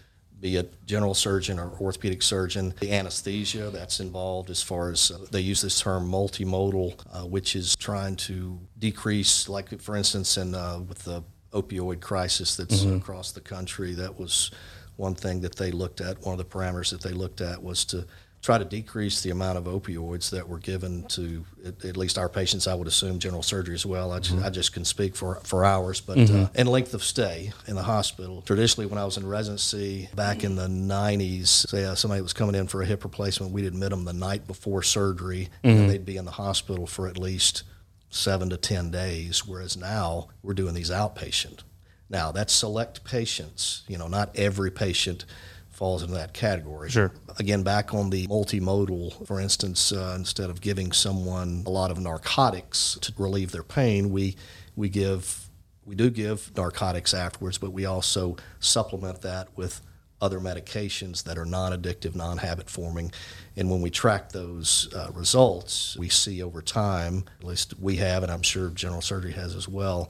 be 0.44 0.58
it 0.58 0.86
general 0.86 1.14
surgeon 1.14 1.58
or 1.58 1.72
orthopedic 1.80 2.22
surgeon, 2.22 2.74
the 2.82 2.92
anesthesia 2.92 3.70
that's 3.70 4.02
involved 4.02 4.50
as 4.50 4.62
far 4.62 4.92
as 4.92 5.10
uh, 5.10 5.26
they 5.32 5.40
use 5.40 5.62
this 5.62 5.80
term 5.80 6.06
multimodal, 6.12 7.00
uh, 7.14 7.26
which 7.26 7.56
is 7.56 7.78
trying 7.78 8.18
to 8.18 8.60
decrease, 8.78 9.48
like 9.48 9.80
for 9.82 9.96
instance, 9.96 10.36
in 10.36 10.54
uh, 10.54 10.80
with 10.80 11.00
the 11.06 11.24
opioid 11.54 12.02
crisis 12.02 12.58
that's 12.58 12.84
across 12.84 13.32
the 13.32 13.40
country, 13.40 13.94
that 13.94 14.20
was 14.20 14.52
one 14.98 15.16
thing 15.16 15.40
that 15.40 15.56
they 15.56 15.72
looked 15.72 16.02
at. 16.02 16.20
One 16.26 16.38
of 16.38 16.38
the 16.38 16.58
parameters 16.58 16.90
that 16.90 17.02
they 17.02 17.14
looked 17.14 17.40
at 17.40 17.64
was 17.64 17.86
to 17.86 18.06
try 18.44 18.58
to 18.58 18.66
decrease 18.66 19.22
the 19.22 19.30
amount 19.30 19.58
of 19.58 19.64
opioids 19.64 20.30
that 20.32 20.48
were 20.48 20.60
given 20.60 21.04
to 21.08 21.46
at, 21.66 21.84
at 21.86 21.98
least 21.98 22.18
our 22.18 22.28
patients. 22.28 22.68
I 22.68 22.76
would 22.76 22.88
assume 22.88 23.18
general 23.18 23.42
surgery 23.42 23.74
as 23.74 23.86
well. 23.86 24.12
I 24.12 24.20
just, 24.20 24.46
I 24.46 24.50
just 24.50 24.74
can 24.74 24.86
speak 24.86 25.16
for 25.16 25.36
for 25.44 25.66
ours, 25.66 26.02
but 26.02 26.18
uh, 26.30 26.50
and 26.54 26.68
length 26.68 26.94
of 26.94 27.04
stay 27.04 27.54
in 27.68 27.76
the 27.76 27.84
hospital. 27.84 28.42
Traditionally, 28.42 28.86
when 28.86 29.00
I 29.00 29.06
was 29.06 29.18
in 29.18 29.26
residency 29.26 30.10
back 30.14 30.44
in 30.44 30.56
the 30.56 30.68
'90s, 30.68 31.48
say 31.48 31.86
uh, 31.86 31.96
somebody 31.96 32.22
was 32.22 32.34
coming 32.34 32.54
in 32.54 32.68
for 32.68 32.82
a 32.82 32.86
hip 32.86 33.04
replacement, 33.04 33.54
we'd 33.54 33.66
admit 33.66 33.90
them 33.90 34.04
the 34.04 34.14
night 34.14 34.46
before 34.46 34.84
surgery, 34.84 35.50
and 35.64 35.90
they'd 35.90 36.06
be 36.06 36.18
in 36.18 36.26
the 36.26 36.32
hospital 36.32 36.86
for 36.86 37.08
at 37.08 37.18
least 37.18 37.64
seven 38.10 38.50
to 38.52 38.58
10 38.58 38.92
days, 38.92 39.44
whereas 39.48 39.76
now 39.76 40.28
we're 40.44 40.54
doing 40.54 40.76
these 40.76 40.92
outpatient. 40.92 41.62
Now, 42.10 42.32
that's 42.32 42.54
select 42.54 43.04
patients. 43.04 43.82
You 43.88 43.98
know, 43.98 44.08
not 44.08 44.30
every 44.36 44.70
patient 44.70 45.26
falls 45.74 46.04
into 46.04 46.16
that 46.16 46.34
category. 46.34 46.90
Sure. 46.90 47.12
Again, 47.40 47.64
back 47.64 47.94
on 47.94 48.10
the 48.10 48.28
multimodal, 48.28 49.26
for 49.28 49.40
instance, 49.40 49.92
uh, 49.92 50.14
instead 50.16 50.50
of 50.50 50.62
giving 50.62 50.92
someone 50.92 51.64
a 51.66 51.70
lot 51.70 51.92
of 51.92 52.00
narcotics 52.00 52.98
to 53.02 53.14
relieve 53.18 53.52
their 53.52 53.64
pain, 53.64 54.12
we, 54.12 54.36
we 54.76 54.88
give 54.90 55.50
we 55.86 55.96
do 55.96 56.10
give 56.10 56.56
narcotics 56.56 57.14
afterwards, 57.14 57.58
but 57.58 57.72
we 57.72 57.86
also 57.86 58.38
supplement 58.60 59.22
that 59.22 59.50
with 59.58 59.82
other 60.22 60.40
medications 60.40 61.24
that 61.24 61.38
are 61.38 61.46
non-addictive, 61.46 62.16
non-habit 62.16 62.70
forming. 62.70 63.12
And 63.58 63.70
when 63.70 63.82
we 63.82 63.90
track 63.90 64.32
those 64.32 64.88
uh, 64.96 65.12
results, 65.14 65.98
we 65.98 66.08
see 66.08 66.42
over 66.42 66.62
time, 66.62 67.26
at 67.42 67.46
least 67.46 67.78
we 67.80 67.98
have, 67.98 68.24
and 68.24 68.32
I'm 68.32 68.42
sure 68.42 68.70
general 68.70 69.02
surgery 69.02 69.34
has 69.34 69.54
as 69.56 69.68
well, 69.68 70.10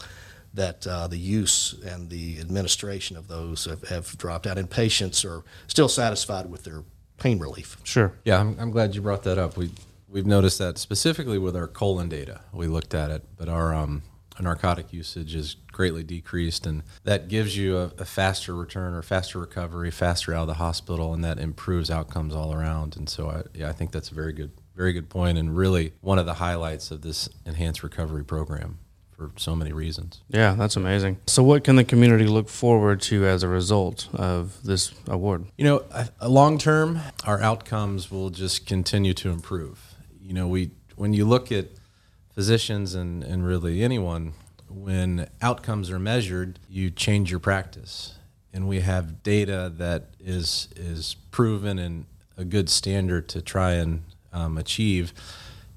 that 0.53 0.86
uh, 0.86 1.07
the 1.07 1.17
use 1.17 1.74
and 1.86 2.10
the 2.10 2.39
administration 2.39 3.17
of 3.17 3.27
those 3.27 3.65
have, 3.65 3.88
have 3.89 4.17
dropped 4.17 4.45
out, 4.45 4.57
and 4.57 4.69
patients 4.69 5.25
are 5.25 5.43
still 5.67 5.89
satisfied 5.89 6.50
with 6.50 6.63
their 6.63 6.83
pain 7.17 7.39
relief. 7.39 7.77
Sure. 7.83 8.13
Yeah, 8.25 8.39
I'm, 8.39 8.57
I'm 8.60 8.72
glad 8.72 8.95
you 8.95 9.01
brought 9.01 9.24
that 9.24 9.38
up. 9.38 9.57
We 9.57 9.72
we've 10.07 10.25
noticed 10.27 10.60
that 10.60 10.77
specifically 10.77 11.39
with 11.39 11.55
our 11.55 11.67
colon 11.67 12.07
data, 12.07 12.41
we 12.53 12.67
looked 12.67 12.93
at 12.93 13.10
it, 13.10 13.24
but 13.36 13.50
our 13.50 13.74
um, 13.74 14.03
narcotic 14.39 14.93
usage 14.93 15.33
is 15.33 15.55
greatly 15.72 16.03
decreased, 16.03 16.67
and 16.67 16.83
that 17.03 17.27
gives 17.27 17.57
you 17.57 17.77
a, 17.77 17.91
a, 17.98 18.05
faster 18.05 18.55
return 18.55 18.93
or 18.93 19.01
faster 19.01 19.39
recovery, 19.39 19.89
faster 19.89 20.33
out 20.33 20.43
of 20.43 20.48
the 20.48 20.53
hospital, 20.55 21.13
and 21.13 21.24
that 21.24 21.39
improves 21.39 21.89
outcomes 21.89 22.36
all 22.36 22.53
around. 22.53 22.95
And 22.95 23.10
so, 23.10 23.29
I, 23.29 23.43
yeah, 23.53 23.69
I 23.69 23.72
think 23.72 23.91
that's 23.91 24.12
a 24.12 24.13
very 24.15 24.33
good, 24.33 24.51
very 24.75 24.93
good 24.93 25.10
point, 25.10 25.38
and 25.38 25.55
really 25.55 25.93
one 26.01 26.19
of 26.19 26.25
the 26.25 26.36
highlights 26.36 26.91
of 26.91 27.01
this 27.01 27.27
enhanced 27.45 27.83
recovery 27.83 28.24
program 28.24 28.77
for 29.15 29.32
so 29.38 29.55
many 29.55 29.72
reasons. 29.72 30.22
Yeah, 30.29 30.53
that's 30.53 30.75
amazing. 30.75 31.17
So, 31.27 31.43
what 31.43 31.63
can 31.63 31.75
the 31.75 31.84
community 31.84 32.25
look 32.25 32.50
forward 32.50 33.01
to 33.03 33.25
as 33.25 33.43
a 33.43 33.48
result 33.48 34.10
of 34.13 34.62
this 34.63 34.93
award? 35.08 35.46
You 35.58 35.65
know, 35.65 35.86
long 36.25 36.58
term, 36.58 37.00
our 37.25 37.41
outcomes 37.41 38.12
will 38.12 38.29
just 38.29 38.65
continue 38.65 39.13
to 39.15 39.29
improve. 39.29 39.96
You 40.22 40.34
know, 40.34 40.48
we 40.48 40.72
when 40.96 41.13
you 41.13 41.25
look 41.25 41.51
at 41.51 41.67
physicians 42.34 42.96
and, 42.96 43.24
and 43.24 43.46
really 43.46 43.84
anyone, 43.84 44.34
when 44.70 45.29
outcomes 45.41 45.89
are 45.91 46.00
measured, 46.00 46.60
you 46.70 46.89
change 46.89 47.29
your 47.29 47.39
practice. 47.39 48.15
And 48.55 48.67
we 48.67 48.82
have 48.82 49.24
data 49.24 49.72
that 49.77 50.10
is 50.20 50.70
is 50.75 51.15
proven 51.32 51.79
and 51.79 52.05
a 52.38 52.46
good 52.46 52.70
standard 52.70 53.27
to 53.29 53.41
try 53.41 53.74
and 53.74 54.03
um, 54.32 54.58
achieve. 54.58 55.13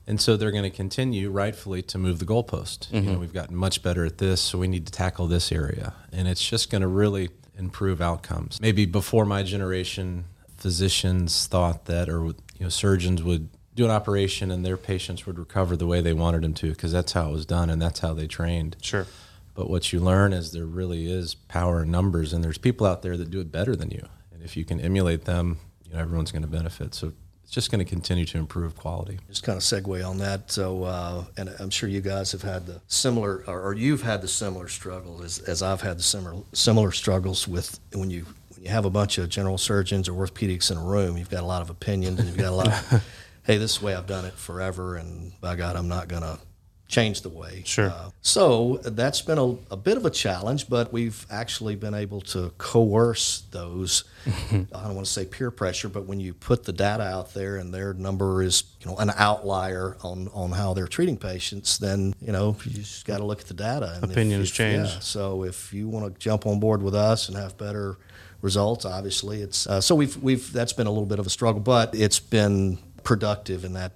And 0.07 0.21
so 0.21 0.37
they're 0.37 0.53
going 0.53 0.63
to 0.63 0.71
continue, 0.71 1.31
rightfully, 1.31 1.83
to 1.83 1.99
move 1.99 2.21
the 2.21 2.25
goalpost. 2.25 2.89
Mm-hmm. 2.89 2.95
You 2.95 3.03
know, 3.03 3.11
mm-hmm. 3.13 3.21
we've 3.21 3.33
gotten 3.33 3.57
much 3.57 3.83
better 3.83 4.05
at 4.05 4.19
this, 4.19 4.41
so 4.41 4.59
we 4.59 4.69
need 4.69 4.87
to 4.87 4.93
tackle 4.93 5.27
this 5.27 5.51
area. 5.51 5.95
And 6.13 6.29
it's 6.29 6.47
just 6.47 6.71
going 6.71 6.83
to 6.83 6.89
really 6.89 7.31
improve 7.59 8.01
outcomes. 8.01 8.61
Maybe 8.61 8.87
before 8.87 9.25
my 9.25 9.43
generation, 9.43 10.27
physicians 10.57 11.47
thought 11.47 11.87
that, 11.87 12.09
or 12.09 12.27
you 12.27 12.35
know, 12.61 12.69
surgeons 12.69 13.23
would 13.23 13.49
do 13.75 13.85
an 13.85 13.91
operation 13.91 14.51
and 14.51 14.65
their 14.65 14.77
patients 14.77 15.27
would 15.27 15.39
recover 15.39 15.77
the 15.77 15.87
way 15.87 16.01
they 16.01 16.15
wanted 16.15 16.43
them 16.43 16.55
to 16.55 16.71
because 16.71 16.93
that's 16.93 17.13
how 17.13 17.29
it 17.29 17.33
was 17.33 17.45
done 17.45 17.69
and 17.69 17.81
that's 17.81 18.01
how 18.01 18.15
they 18.15 18.27
trained. 18.27 18.77
Sure. 18.81 19.07
But 19.55 19.69
what 19.71 19.93
you 19.93 20.01
learn 20.01 20.33
is 20.33 20.53
there 20.53 20.67
really 20.67 21.11
is 21.11 21.35
power 21.35 21.83
in 21.83 21.91
numbers 21.91 22.33
and 22.33 22.43
there's 22.43 22.59
people 22.59 22.87
out 22.87 23.03
there 23.03 23.17
that 23.17 23.31
do 23.31 23.41
it 23.41 23.53
better 23.53 23.77
than 23.77 23.91
you. 23.91 24.07
And 24.33 24.43
if 24.43 24.57
you 24.57 24.65
can 24.65 24.81
emulate 24.81 25.25
them, 25.25 25.59
you 25.85 25.93
know 25.93 25.99
everyone's 25.99 26.33
going 26.33 26.43
to 26.43 26.49
benefit. 26.49 26.95
So 26.95 27.13
it's 27.47 27.55
just 27.55 27.71
going 27.71 27.79
to 27.79 27.89
continue 27.89 28.25
to 28.25 28.39
improve 28.39 28.75
quality. 28.75 29.21
Just 29.29 29.45
kind 29.45 29.57
of 29.57 29.63
segue 29.63 30.05
on 30.05 30.19
that. 30.19 30.51
So, 30.51 30.83
uh, 30.83 31.25
and 31.37 31.49
I'm 31.61 31.71
sure 31.71 31.89
you 31.89 32.01
guys 32.01 32.33
have 32.33 32.43
had 32.43 32.67
the 32.67 32.81
similar, 32.89 33.45
or, 33.47 33.69
or 33.69 33.73
you've 33.73 34.03
had 34.03 34.21
the 34.21 34.27
similar 34.27 34.67
struggles 34.67 35.23
as, 35.23 35.39
as 35.39 35.63
I've 35.63 35.81
had 35.81 35.97
the 35.97 36.03
similar 36.03 36.43
similar 36.53 36.91
struggles 36.91 37.47
with 37.47 37.79
when 37.95 38.11
you 38.11 38.27
when 38.57 38.65
you 38.65 38.71
have 38.71 38.85
a 38.85 38.91
bunch 38.91 39.19
of 39.19 39.29
general 39.29 39.59
surgeons 39.59 40.09
or 40.09 40.15
orthopedics 40.15 40.73
in 40.73 40.77
a 40.77 40.83
room. 40.83 41.17
You've 41.17 41.31
got 41.31 41.45
a 41.45 41.47
lot 41.47 41.63
of 41.63 41.71
opinions 41.71 42.19
and 42.19 42.29
you've 42.29 42.37
got 42.37 42.49
a 42.49 42.57
lot. 42.57 42.67
Of, 42.67 43.05
hey, 43.45 43.59
this 43.59 43.75
is 43.75 43.79
the 43.79 43.87
way 43.87 43.95
I've 43.95 44.09
done 44.09 44.25
it 44.25 44.35
forever, 44.35 44.97
and 44.97 45.41
by 45.41 45.55
God, 45.55 45.77
I'm 45.77 45.89
not 45.89 46.09
going 46.09 46.23
to 46.23 46.41
change 46.89 47.23
the 47.23 47.29
way. 47.29 47.63
Sure. 47.65 47.91
Uh, 47.91 48.11
so 48.21 48.79
that's 48.85 49.21
been 49.21 49.39
a, 49.39 49.57
a, 49.73 49.77
bit 49.77 49.97
of 49.97 50.07
a 50.07 50.11
challenge, 50.11 50.69
but 50.69 50.93
we've 50.93 51.27
actually 51.31 51.75
been 51.75 51.95
able 51.95 52.21
to 52.23 52.53
coerce 52.59 53.43
those. 53.51 54.05
I 54.27 54.51
don't 54.51 54.95
want 54.95 55.07
to 55.07 55.13
say 55.13 55.25
peer 55.25 55.51
pressure, 55.51 55.89
but 55.89 56.07
when 56.07 56.21
you 56.21 56.33
put 56.33 56.65
the 56.65 56.73
data 56.73 57.03
out 57.03 57.35
there 57.35 57.57
and 57.57 57.75
their 57.75 57.93
number 57.95 58.43
is 58.43 58.65
you 58.81 58.91
know 58.91 58.97
an 58.99 59.11
outlier 59.17 59.97
on, 60.03 60.29
on 60.33 60.53
how 60.53 60.75
they're 60.75 60.87
treating 60.87 61.17
patients, 61.17 61.79
then 61.79 62.15
you 62.21 62.33
know 62.33 62.57
you 62.65 62.73
just 62.73 63.05
got 63.05 63.19
to 63.19 63.25
look 63.25 63.41
at 63.41 63.47
the 63.47 63.55
data. 63.55 63.99
And 64.01 64.11
Opinions 64.11 64.45
if, 64.45 64.51
if, 64.51 64.57
change. 64.57 64.89
Yeah, 64.89 64.99
so 65.01 65.43
if 65.43 65.73
you 65.73 65.89
want 65.89 66.13
to 66.13 66.19
jump 66.19 66.47
on 66.47 66.61
board 66.61 66.83
with 66.83 66.95
us 66.95 67.29
and 67.29 67.37
have 67.37 67.59
better 67.59 67.99
results, 68.43 68.85
obviously 68.85 69.43
it's 69.43 69.67
uh, 69.67 69.81
so 69.81 69.95
we've 69.95 70.17
we've 70.19 70.53
that's 70.53 70.73
been 70.73 70.87
a 70.87 70.91
little 70.91 71.07
bit 71.07 71.19
of 71.19 71.27
a 71.27 71.31
struggle, 71.31 71.61
but 71.61 71.95
it's 71.95 72.21
been 72.21 72.79
productive 73.03 73.65
in 73.65 73.73
that 73.73 73.93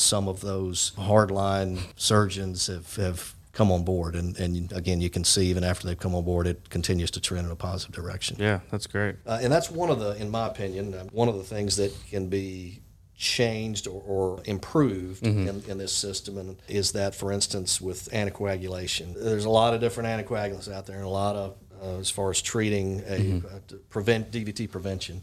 some 0.00 0.28
of 0.28 0.40
those 0.40 0.92
hardline 0.96 1.78
surgeons 1.96 2.66
have, 2.66 2.96
have 2.96 3.34
come 3.52 3.70
on 3.70 3.84
board. 3.84 4.14
And, 4.14 4.36
and 4.38 4.72
again, 4.72 5.00
you 5.00 5.10
can 5.10 5.24
see 5.24 5.46
even 5.46 5.64
after 5.64 5.86
they've 5.86 5.98
come 5.98 6.14
on 6.14 6.24
board, 6.24 6.46
it 6.46 6.70
continues 6.70 7.10
to 7.12 7.20
trend 7.20 7.46
in 7.46 7.52
a 7.52 7.56
positive 7.56 7.94
direction. 7.94 8.36
Yeah, 8.38 8.60
that's 8.70 8.86
great. 8.86 9.16
Uh, 9.26 9.38
and 9.42 9.52
that's 9.52 9.70
one 9.70 9.90
of 9.90 9.98
the, 9.98 10.16
in 10.16 10.30
my 10.30 10.46
opinion, 10.46 10.94
uh, 10.94 11.04
one 11.12 11.28
of 11.28 11.36
the 11.36 11.44
things 11.44 11.76
that 11.76 11.94
can 12.10 12.28
be 12.28 12.80
changed 13.16 13.86
or, 13.86 14.02
or 14.06 14.42
improved 14.46 15.22
mm-hmm. 15.22 15.46
in, 15.46 15.62
in, 15.70 15.76
this 15.76 15.92
system 15.92 16.38
and 16.38 16.56
is 16.68 16.92
that 16.92 17.14
for 17.14 17.30
instance 17.30 17.78
with 17.78 18.08
anticoagulation 18.12 19.12
there's 19.12 19.44
a 19.44 19.50
lot 19.50 19.74
of 19.74 19.80
different 19.82 20.08
anticoagulants 20.08 20.72
out 20.72 20.86
there 20.86 20.96
and 20.96 21.04
a 21.04 21.08
lot 21.08 21.36
of 21.36 21.54
uh, 21.82 21.98
as 21.98 22.08
far 22.08 22.30
as 22.30 22.40
treating 22.40 23.00
a 23.00 23.18
mm-hmm. 23.18 23.46
uh, 23.46 23.76
prevent 23.90 24.32
dvt 24.32 24.70
prevention 24.70 25.20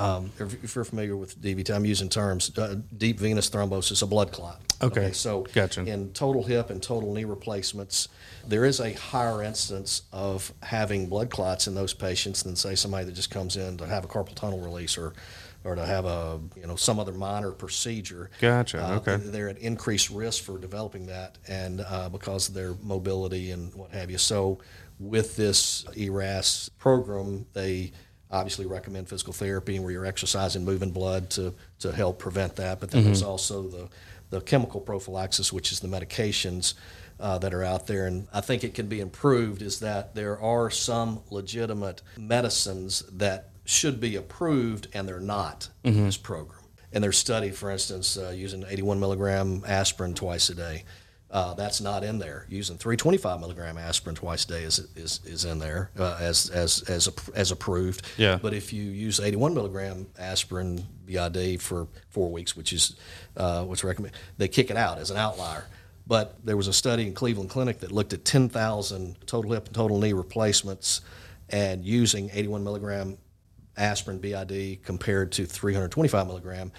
um, 0.00 0.32
if 0.38 0.74
you're 0.74 0.84
familiar 0.84 1.14
with 1.14 1.40
DVT, 1.40 1.74
I'm 1.74 1.84
using 1.84 2.08
terms 2.08 2.56
uh, 2.58 2.76
deep 2.96 3.20
venous 3.20 3.50
thrombosis, 3.50 4.02
a 4.02 4.06
blood 4.06 4.32
clot. 4.32 4.60
Okay. 4.82 5.00
okay. 5.00 5.12
So, 5.12 5.42
gotcha. 5.52 5.82
in 5.82 6.12
total 6.14 6.42
hip 6.42 6.70
and 6.70 6.82
total 6.82 7.12
knee 7.12 7.24
replacements, 7.24 8.08
there 8.48 8.64
is 8.64 8.80
a 8.80 8.94
higher 8.94 9.42
instance 9.42 10.02
of 10.10 10.54
having 10.62 11.06
blood 11.06 11.28
clots 11.28 11.66
in 11.66 11.74
those 11.74 11.92
patients 11.92 12.42
than, 12.42 12.56
say, 12.56 12.74
somebody 12.74 13.04
that 13.04 13.12
just 13.12 13.30
comes 13.30 13.58
in 13.58 13.76
to 13.76 13.86
have 13.86 14.04
a 14.04 14.08
carpal 14.08 14.34
tunnel 14.34 14.60
release 14.60 14.96
or 14.96 15.12
or 15.62 15.74
to 15.74 15.84
have 15.84 16.06
a 16.06 16.40
you 16.56 16.66
know 16.66 16.76
some 16.76 16.98
other 16.98 17.12
minor 17.12 17.50
procedure. 17.50 18.30
Gotcha. 18.40 18.82
Uh, 18.82 18.96
okay. 18.96 19.16
They're 19.16 19.50
at 19.50 19.58
increased 19.58 20.08
risk 20.08 20.42
for 20.42 20.58
developing 20.58 21.06
that, 21.08 21.36
and 21.46 21.82
uh, 21.86 22.08
because 22.08 22.48
of 22.48 22.54
their 22.54 22.72
mobility 22.82 23.50
and 23.50 23.74
what 23.74 23.90
have 23.90 24.10
you. 24.10 24.16
So, 24.16 24.60
with 24.98 25.36
this 25.36 25.84
ERAS 25.94 26.70
program, 26.78 27.44
they 27.52 27.92
obviously 28.30 28.66
recommend 28.66 29.08
physical 29.08 29.32
therapy 29.32 29.76
and 29.76 29.84
where 29.84 29.92
you're 29.92 30.06
exercising, 30.06 30.64
moving 30.64 30.90
blood 30.90 31.30
to, 31.30 31.54
to 31.80 31.92
help 31.92 32.18
prevent 32.18 32.56
that. 32.56 32.80
But 32.80 32.90
then 32.90 33.00
mm-hmm. 33.00 33.08
there's 33.08 33.22
also 33.22 33.62
the, 33.62 33.88
the 34.30 34.40
chemical 34.40 34.80
prophylaxis, 34.80 35.52
which 35.52 35.72
is 35.72 35.80
the 35.80 35.88
medications 35.88 36.74
uh, 37.18 37.38
that 37.38 37.52
are 37.52 37.64
out 37.64 37.86
there. 37.86 38.06
And 38.06 38.28
I 38.32 38.40
think 38.40 38.64
it 38.64 38.74
can 38.74 38.86
be 38.86 39.00
improved 39.00 39.62
is 39.62 39.80
that 39.80 40.14
there 40.14 40.40
are 40.40 40.70
some 40.70 41.22
legitimate 41.30 42.02
medicines 42.16 43.02
that 43.12 43.50
should 43.64 44.00
be 44.00 44.16
approved 44.16 44.88
and 44.92 45.06
they're 45.06 45.20
not 45.20 45.68
mm-hmm. 45.84 45.98
in 45.98 46.04
this 46.04 46.16
program. 46.16 46.60
And 46.92 47.04
there's 47.04 47.18
study, 47.18 47.50
for 47.50 47.70
instance, 47.70 48.16
uh, 48.16 48.30
using 48.30 48.64
81 48.68 48.98
milligram 48.98 49.62
aspirin 49.66 50.14
twice 50.14 50.50
a 50.50 50.54
day. 50.54 50.84
Uh, 51.30 51.54
that's 51.54 51.80
not 51.80 52.02
in 52.02 52.18
there. 52.18 52.44
Using 52.48 52.76
325 52.76 53.38
milligram 53.38 53.78
aspirin 53.78 54.16
twice 54.16 54.44
a 54.44 54.48
day 54.48 54.62
is 54.64 54.80
is, 54.96 55.20
is 55.24 55.44
in 55.44 55.60
there 55.60 55.90
uh, 55.96 56.18
as 56.20 56.50
as 56.50 56.82
as 56.88 57.08
as 57.34 57.52
approved. 57.52 58.04
Yeah. 58.16 58.38
But 58.40 58.52
if 58.52 58.72
you 58.72 58.82
use 58.82 59.20
81 59.20 59.54
milligram 59.54 60.08
aspirin 60.18 60.84
BID 61.06 61.62
for 61.62 61.86
four 62.08 62.30
weeks, 62.32 62.56
which 62.56 62.72
is 62.72 62.96
uh, 63.36 63.64
what's 63.64 63.84
recommended, 63.84 64.18
they 64.38 64.48
kick 64.48 64.70
it 64.70 64.76
out 64.76 64.98
as 64.98 65.10
an 65.10 65.16
outlier. 65.16 65.66
But 66.04 66.44
there 66.44 66.56
was 66.56 66.66
a 66.66 66.72
study 66.72 67.06
in 67.06 67.14
Cleveland 67.14 67.50
Clinic 67.50 67.78
that 67.80 67.92
looked 67.92 68.12
at 68.12 68.24
10,000 68.24 69.16
total 69.26 69.52
hip 69.52 69.66
and 69.66 69.74
total 69.74 70.00
knee 70.00 70.12
replacements, 70.12 71.02
and 71.48 71.84
using 71.84 72.30
81 72.32 72.64
milligram 72.64 73.16
aspirin 73.76 74.18
BID 74.18 74.82
compared 74.82 75.30
to 75.32 75.46
325 75.46 76.26
milligram, 76.26 76.72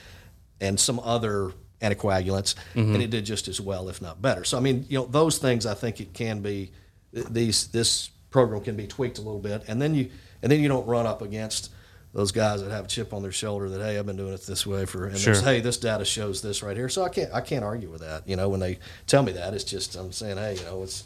and 0.59 0.77
some 0.77 0.99
other 0.99 1.53
anticoagulants, 1.81 2.55
mm-hmm. 2.75 2.93
and 2.93 3.01
it 3.01 3.09
did 3.09 3.25
just 3.25 3.47
as 3.47 3.59
well, 3.59 3.89
if 3.89 4.01
not 4.01 4.21
better. 4.21 4.43
So 4.43 4.57
I 4.57 4.61
mean, 4.61 4.85
you 4.89 4.99
know, 4.99 5.05
those 5.05 5.37
things 5.37 5.65
I 5.65 5.73
think 5.73 5.99
it 5.99 6.13
can 6.13 6.41
be. 6.41 6.71
These 7.13 7.67
this 7.67 8.09
program 8.29 8.63
can 8.63 8.77
be 8.77 8.87
tweaked 8.87 9.17
a 9.17 9.21
little 9.21 9.39
bit, 9.39 9.63
and 9.67 9.81
then 9.81 9.93
you 9.93 10.09
and 10.41 10.51
then 10.51 10.61
you 10.61 10.69
don't 10.69 10.87
run 10.87 11.05
up 11.05 11.21
against 11.21 11.71
those 12.13 12.31
guys 12.31 12.61
that 12.61 12.71
have 12.71 12.85
a 12.85 12.87
chip 12.87 13.13
on 13.13 13.21
their 13.21 13.31
shoulder 13.31 13.69
that 13.69 13.81
hey 13.81 13.97
I've 13.97 14.05
been 14.05 14.17
doing 14.17 14.33
it 14.33 14.41
this 14.45 14.67
way 14.67 14.85
for 14.85 15.07
and 15.07 15.17
sure. 15.17 15.39
hey 15.41 15.61
this 15.61 15.77
data 15.77 16.03
shows 16.03 16.41
this 16.41 16.61
right 16.61 16.75
here 16.75 16.89
so 16.89 17.03
I 17.03 17.09
can't 17.09 17.33
I 17.33 17.41
can't 17.41 17.63
argue 17.63 17.89
with 17.89 18.01
that 18.01 18.27
you 18.27 18.35
know 18.35 18.49
when 18.49 18.59
they 18.59 18.79
tell 19.07 19.23
me 19.23 19.31
that 19.33 19.53
it's 19.53 19.63
just 19.63 19.95
I'm 19.95 20.11
saying 20.11 20.37
hey 20.37 20.55
you 20.55 20.63
know 20.63 20.83
it's 20.83 21.05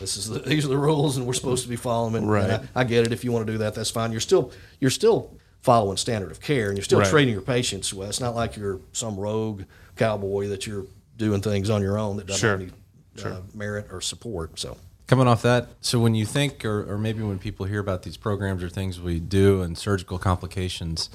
this 0.00 0.16
is 0.16 0.28
the, 0.28 0.38
these 0.46 0.64
are 0.64 0.68
the 0.68 0.76
rules 0.76 1.16
and 1.16 1.26
we're 1.26 1.32
supposed 1.32 1.62
to 1.62 1.68
be 1.68 1.76
following 1.76 2.12
them 2.12 2.26
right. 2.26 2.50
and 2.50 2.68
I, 2.74 2.80
I, 2.80 2.84
get 2.84 3.06
it 3.06 3.12
if 3.12 3.24
you 3.24 3.32
want 3.32 3.46
to 3.46 3.52
do 3.52 3.58
that 3.58 3.74
that's 3.74 3.90
fine 3.90 4.12
you're 4.12 4.20
still 4.20 4.52
you're 4.80 4.90
still 4.90 5.30
following 5.62 5.96
standard 5.96 6.30
of 6.30 6.40
care 6.42 6.68
and 6.68 6.76
you're 6.76 6.84
still 6.84 6.98
right. 6.98 7.08
treating 7.08 7.32
your 7.32 7.42
patients 7.42 7.94
well 7.94 8.08
it's 8.08 8.20
not 8.20 8.34
like 8.34 8.56
you're 8.56 8.80
some 8.92 9.16
rogue 9.16 9.62
cowboy 9.96 10.48
that 10.48 10.66
you're 10.66 10.86
doing 11.16 11.40
things 11.40 11.70
on 11.70 11.82
your 11.82 11.98
own 11.98 12.16
that 12.16 12.26
doesn't 12.26 12.40
sure. 12.40 12.50
have 12.50 12.60
any 12.60 12.72
sure. 13.16 13.32
uh, 13.32 13.40
merit 13.54 13.86
or 13.90 14.00
support. 14.00 14.58
So 14.58 14.76
coming 15.06 15.28
off 15.28 15.42
that, 15.42 15.68
so 15.80 15.98
when 15.98 16.14
you 16.14 16.26
think, 16.26 16.64
or, 16.64 16.92
or 16.92 16.98
maybe 16.98 17.22
when 17.22 17.38
people 17.38 17.66
hear 17.66 17.80
about 17.80 18.02
these 18.02 18.16
programs 18.16 18.62
or 18.62 18.68
things 18.68 19.00
we 19.00 19.20
do 19.20 19.62
and 19.62 19.76
surgical 19.76 20.18
complications, 20.18 21.10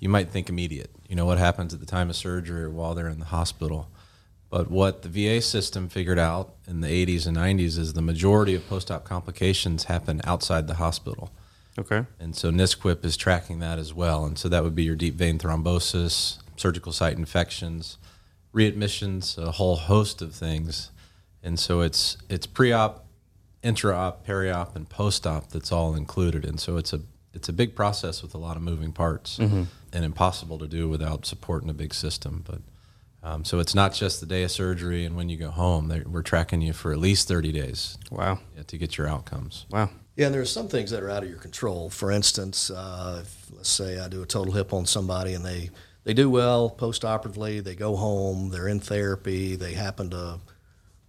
you 0.00 0.08
might 0.08 0.30
think 0.30 0.48
immediate. 0.48 0.90
You 1.08 1.16
know 1.16 1.26
what 1.26 1.38
happens 1.38 1.74
at 1.74 1.80
the 1.80 1.86
time 1.86 2.10
of 2.10 2.16
surgery 2.16 2.64
or 2.64 2.70
while 2.70 2.94
they're 2.94 3.08
in 3.08 3.20
the 3.20 3.26
hospital. 3.26 3.88
But 4.50 4.70
what 4.70 5.02
the 5.02 5.08
VA 5.08 5.40
system 5.40 5.88
figured 5.88 6.18
out 6.18 6.54
in 6.68 6.80
the 6.80 6.88
80s 6.88 7.26
and 7.26 7.36
90s 7.36 7.76
is 7.76 7.94
the 7.94 8.02
majority 8.02 8.54
of 8.54 8.68
post-op 8.68 9.04
complications 9.04 9.84
happen 9.84 10.20
outside 10.24 10.68
the 10.68 10.74
hospital. 10.74 11.32
Okay. 11.76 12.04
And 12.20 12.36
so 12.36 12.52
NSQIP 12.52 13.04
is 13.04 13.16
tracking 13.16 13.58
that 13.58 13.80
as 13.80 13.92
well. 13.92 14.24
And 14.24 14.38
so 14.38 14.48
that 14.48 14.62
would 14.62 14.76
be 14.76 14.84
your 14.84 14.94
deep 14.94 15.14
vein 15.14 15.38
thrombosis, 15.38 16.38
surgical 16.56 16.92
site 16.92 17.16
infections, 17.16 17.98
readmissions, 18.54 19.36
a 19.38 19.52
whole 19.52 19.76
host 19.76 20.22
of 20.22 20.34
things. 20.34 20.90
And 21.42 21.58
so 21.58 21.80
it's 21.80 22.16
it's 22.28 22.46
pre-op, 22.46 23.06
intra-op, 23.62 24.24
peri-op, 24.24 24.76
and 24.76 24.88
post-op 24.88 25.50
that's 25.50 25.72
all 25.72 25.94
included. 25.94 26.44
And 26.44 26.58
so 26.60 26.76
it's 26.76 26.92
a 26.92 27.00
it's 27.34 27.48
a 27.48 27.52
big 27.52 27.74
process 27.74 28.22
with 28.22 28.34
a 28.34 28.38
lot 28.38 28.56
of 28.56 28.62
moving 28.62 28.92
parts 28.92 29.38
mm-hmm. 29.38 29.64
and 29.92 30.04
impossible 30.04 30.58
to 30.58 30.68
do 30.68 30.88
without 30.88 31.26
supporting 31.26 31.68
a 31.68 31.74
big 31.74 31.92
system. 31.94 32.42
But 32.46 32.60
Um, 33.24 33.42
so 33.42 33.58
it's 33.58 33.74
not 33.74 33.94
just 33.94 34.20
the 34.20 34.26
day 34.26 34.42
of 34.44 34.50
surgery 34.50 35.06
and 35.06 35.16
when 35.16 35.30
you 35.30 35.38
go 35.38 35.50
home. 35.50 35.88
They- 35.88 36.02
We're 36.02 36.22
tracking 36.22 36.60
you 36.62 36.74
for 36.74 36.92
at 36.92 36.98
least 36.98 37.26
30 37.26 37.52
days 37.52 37.96
Wow. 38.10 38.38
yeah, 38.54 38.64
to 38.64 38.76
get 38.78 38.98
your 38.98 39.08
outcomes. 39.08 39.64
Wow. 39.70 39.88
Yeah, 40.16 40.26
and 40.26 40.34
there 40.34 40.42
are 40.42 40.46
some 40.58 40.68
things 40.68 40.90
that 40.90 41.02
are 41.02 41.10
out 41.10 41.22
of 41.24 41.30
your 41.30 41.38
control. 41.38 41.88
For 41.90 42.12
instance, 42.12 42.70
uh, 42.70 43.22
if, 43.22 43.46
let's 43.50 43.70
say 43.70 43.98
I 43.98 44.08
do 44.08 44.22
a 44.22 44.26
total 44.26 44.52
hip 44.52 44.72
on 44.72 44.84
somebody 44.86 45.32
and 45.34 45.42
they, 45.44 45.70
they 46.04 46.14
do 46.14 46.30
well 46.30 46.70
post-operatively, 46.70 47.60
they 47.60 47.74
go 47.74 47.96
home, 47.96 48.50
they're 48.50 48.68
in 48.68 48.80
therapy, 48.80 49.56
they 49.56 49.72
happen 49.72 50.10
to 50.10 50.40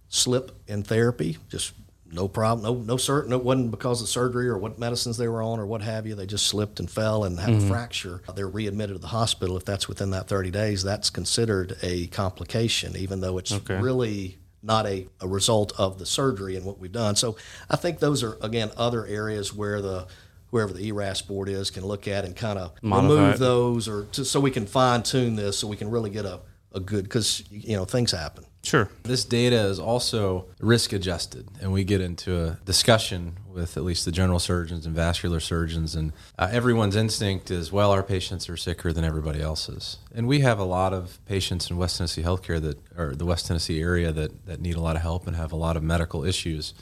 slip 0.08 0.52
in 0.66 0.82
therapy, 0.82 1.38
just 1.48 1.74
no 2.10 2.28
problem, 2.28 2.64
no 2.64 2.82
no 2.82 2.96
certain 2.96 3.32
it 3.32 3.42
wasn't 3.42 3.70
because 3.70 4.00
of 4.00 4.08
surgery 4.08 4.48
or 4.48 4.56
what 4.56 4.78
medicines 4.78 5.16
they 5.16 5.28
were 5.28 5.42
on 5.42 5.58
or 5.58 5.66
what 5.66 5.82
have 5.82 6.06
you. 6.06 6.14
They 6.14 6.26
just 6.26 6.46
slipped 6.46 6.78
and 6.80 6.90
fell 6.90 7.24
and 7.24 7.38
had 7.38 7.50
a 7.50 7.52
mm-hmm. 7.54 7.68
fracture. 7.68 8.22
They're 8.34 8.48
readmitted 8.48 8.94
to 8.96 9.00
the 9.00 9.08
hospital. 9.08 9.56
If 9.56 9.64
that's 9.64 9.88
within 9.88 10.10
that 10.10 10.28
30 10.28 10.50
days, 10.50 10.82
that's 10.82 11.10
considered 11.10 11.76
a 11.82 12.06
complication, 12.08 12.96
even 12.96 13.20
though 13.20 13.38
it's 13.38 13.52
Okay. 13.52 13.80
really 13.80 14.38
not 14.62 14.86
a, 14.86 15.06
a 15.20 15.28
result 15.28 15.72
of 15.78 15.98
the 15.98 16.06
surgery 16.06 16.56
and 16.56 16.64
what 16.64 16.78
we've 16.78 16.92
done. 16.92 17.16
So 17.16 17.36
I 17.70 17.76
think 17.76 17.98
those 17.98 18.22
are 18.22 18.36
again 18.40 18.70
other 18.76 19.06
areas 19.06 19.52
where 19.52 19.80
the 19.80 20.06
whoever 20.56 20.72
the 20.72 20.86
ERAS 20.88 21.20
board 21.20 21.50
is 21.50 21.70
can 21.70 21.84
look 21.84 22.08
at 22.08 22.24
and 22.24 22.34
kind 22.34 22.58
of 22.58 22.72
Modify 22.82 23.14
remove 23.14 23.38
those 23.38 23.88
or 23.88 24.04
to, 24.12 24.24
so 24.24 24.40
we 24.40 24.50
can 24.50 24.64
fine 24.66 25.02
tune 25.02 25.36
this 25.36 25.58
so 25.58 25.68
we 25.68 25.76
can 25.76 25.90
really 25.90 26.08
get 26.08 26.24
a, 26.24 26.40
a 26.72 26.80
good 26.80 27.04
because 27.04 27.44
you 27.50 27.76
know 27.76 27.84
things 27.84 28.12
happen. 28.12 28.46
Sure. 28.62 28.88
This 29.04 29.24
data 29.24 29.60
is 29.66 29.78
also 29.78 30.46
risk 30.58 30.92
adjusted, 30.92 31.46
and 31.60 31.72
we 31.72 31.84
get 31.84 32.00
into 32.00 32.36
a 32.42 32.58
discussion 32.64 33.36
with 33.52 33.76
at 33.76 33.84
least 33.84 34.04
the 34.04 34.10
general 34.10 34.40
surgeons 34.40 34.86
and 34.86 34.94
vascular 34.94 35.38
surgeons, 35.38 35.94
and 35.94 36.12
uh, 36.36 36.48
everyone's 36.50 36.96
instinct 36.96 37.50
is, 37.52 37.70
well, 37.70 37.92
our 37.92 38.02
patients 38.02 38.48
are 38.48 38.56
sicker 38.56 38.92
than 38.92 39.04
everybody 39.04 39.40
else's, 39.40 39.98
and 40.12 40.26
we 40.26 40.40
have 40.40 40.58
a 40.58 40.64
lot 40.64 40.92
of 40.92 41.20
patients 41.26 41.70
in 41.70 41.76
West 41.76 41.98
Tennessee 41.98 42.22
healthcare 42.22 42.60
that, 42.60 42.78
or 42.98 43.14
the 43.14 43.26
West 43.26 43.46
Tennessee 43.46 43.80
area 43.80 44.10
that 44.10 44.46
that 44.46 44.60
need 44.60 44.74
a 44.74 44.80
lot 44.80 44.96
of 44.96 45.02
help 45.02 45.28
and 45.28 45.36
have 45.36 45.52
a 45.52 45.56
lot 45.56 45.76
of 45.76 45.84
medical 45.84 46.24
issues, 46.24 46.74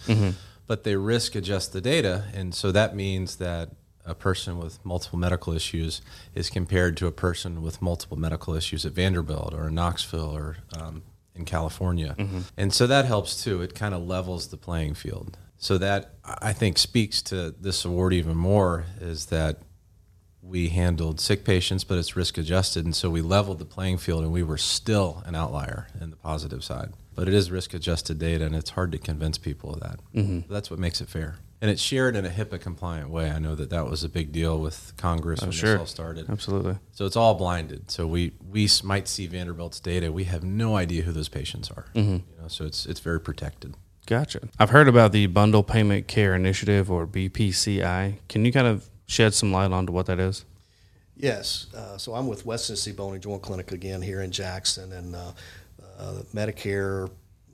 but 0.67 0.85
they 0.85 0.97
risk 0.97 1.35
adjust 1.35 1.73
the 1.73 1.81
data, 1.81 2.25
and 2.35 2.55
so 2.55 2.73
that 2.73 2.95
means 2.97 3.37
that 3.37 3.71
a 4.07 4.15
person 4.15 4.59
with 4.59 4.85
multiple 4.85 5.19
medical 5.19 5.53
issues 5.55 6.03
is 6.35 6.51
compared 6.51 6.97
to 6.99 7.07
a 7.07 7.13
person 7.13 7.63
with 7.63 7.81
multiple 7.81 8.19
medical 8.19 8.55
issues 8.55 8.85
at 8.85 8.93
Vanderbilt 8.93 9.55
or 9.55 9.69
in 9.69 9.75
Knoxville 9.75 10.37
or 10.37 10.59
um, 10.79 11.03
in 11.35 11.45
California. 11.47 12.15
And 12.57 12.73
so 12.73 12.87
that 12.87 13.07
helps 13.07 13.43
too. 13.43 13.63
It 13.63 13.75
kind 13.75 13.95
of 13.95 14.03
levels 14.03 14.49
the 14.49 14.57
playing 14.59 14.95
field. 14.95 15.39
So 15.57 15.79
that 15.79 16.17
I 16.25 16.53
think 16.53 16.77
speaks 16.77 17.23
to 17.23 17.55
this 17.59 17.85
award 17.85 18.13
even 18.13 18.37
more 18.37 18.85
is 19.01 19.27
that 19.27 19.61
we 20.43 20.69
handled 20.69 21.19
sick 21.21 21.43
patients, 21.43 21.85
but 21.85 21.97
it's 21.97 22.15
risk 22.15 22.37
adjusted. 22.37 22.85
And 22.85 22.95
so 22.95 23.09
we 23.09 23.23
leveled 23.23 23.59
the 23.59 23.65
playing 23.65 23.97
field 23.97 24.23
and 24.23 24.33
we 24.33 24.43
were 24.43 24.59
still 24.59 25.23
an 25.25 25.35
outlier 25.35 25.87
in 25.99 26.11
the 26.11 26.17
positive 26.17 26.63
side. 26.63 26.93
But 27.15 27.29
it 27.29 27.35
is 27.35 27.51
risk 27.51 27.75
adjusted 27.75 28.19
data 28.19 28.45
and 28.45 28.55
it's 28.55 28.71
hard 28.71 28.93
to 28.93 28.99
convince 28.99 29.39
people 29.39 29.73
of 29.75 29.81
that. 29.81 30.01
Mm-hmm. 30.15 30.53
That's 30.53 30.71
what 30.71 30.79
makes 30.81 31.01
it 31.01 31.09
fair. 31.09 31.37
And 31.61 31.71
it's 31.71 31.81
shared 31.81 32.15
in 32.17 32.27
a 32.27 32.29
HIPAA 32.31 32.61
compliant 32.61 33.09
way. 33.09 33.31
I 33.31 33.39
know 33.39 33.55
that 33.55 33.71
that 33.71 33.87
was 33.89 34.05
a 34.05 34.09
big 34.09 34.33
deal 34.33 34.59
with 34.59 34.93
Congress 34.99 35.41
when 35.41 35.49
Oh, 35.49 35.53
sure. 35.53 35.71
this 35.73 35.81
all 35.81 35.87
started. 35.87 36.29
Absolutely. 36.29 36.77
So 36.93 37.07
it's 37.07 37.17
all 37.17 37.35
blinded. 37.37 37.91
So 37.91 38.07
we 38.07 38.33
we 38.51 38.69
might 38.83 39.09
see 39.09 39.27
Vanderbilt's 39.27 39.81
data. 39.81 40.13
We 40.13 40.25
have 40.25 40.45
no 40.45 40.77
idea 40.77 41.03
who 41.05 41.13
those 41.13 41.29
patients 41.31 41.71
are. 41.71 41.87
Mm-hmm. 41.95 42.13
You 42.13 42.43
know, 42.43 42.49
so 42.49 42.65
it's 42.67 42.85
it's 42.85 43.01
very 43.01 43.21
protected. 43.21 43.75
Gotcha. 44.07 44.41
I've 44.59 44.69
heard 44.71 44.89
about 44.89 45.13
the 45.13 45.27
Bundle 45.29 45.63
Payment 45.63 46.07
Care 46.07 46.35
Initiative 46.35 46.91
or 46.91 47.07
BPCI. 47.07 48.19
Can 48.29 48.45
you 48.45 48.53
kind 48.53 48.67
of 48.67 48.91
shed 49.07 49.33
some 49.33 49.51
light 49.51 49.71
onto 49.73 49.93
what 49.93 50.05
that 50.07 50.21
is? 50.21 50.45
Yes. 51.17 51.69
Uh, 51.75 51.97
so 51.97 52.15
I'm 52.15 52.27
with 52.27 52.45
West 52.45 52.67
Tennessee 52.67 52.93
Bone 52.93 53.15
and 53.15 53.23
Joint 53.23 53.41
Clinic 53.41 53.73
again 53.73 54.03
here 54.03 54.21
in 54.21 54.31
Jackson, 54.31 54.93
and 54.93 55.15
uh, 55.15 55.33
uh, 55.99 56.23
Medicare 56.35 57.11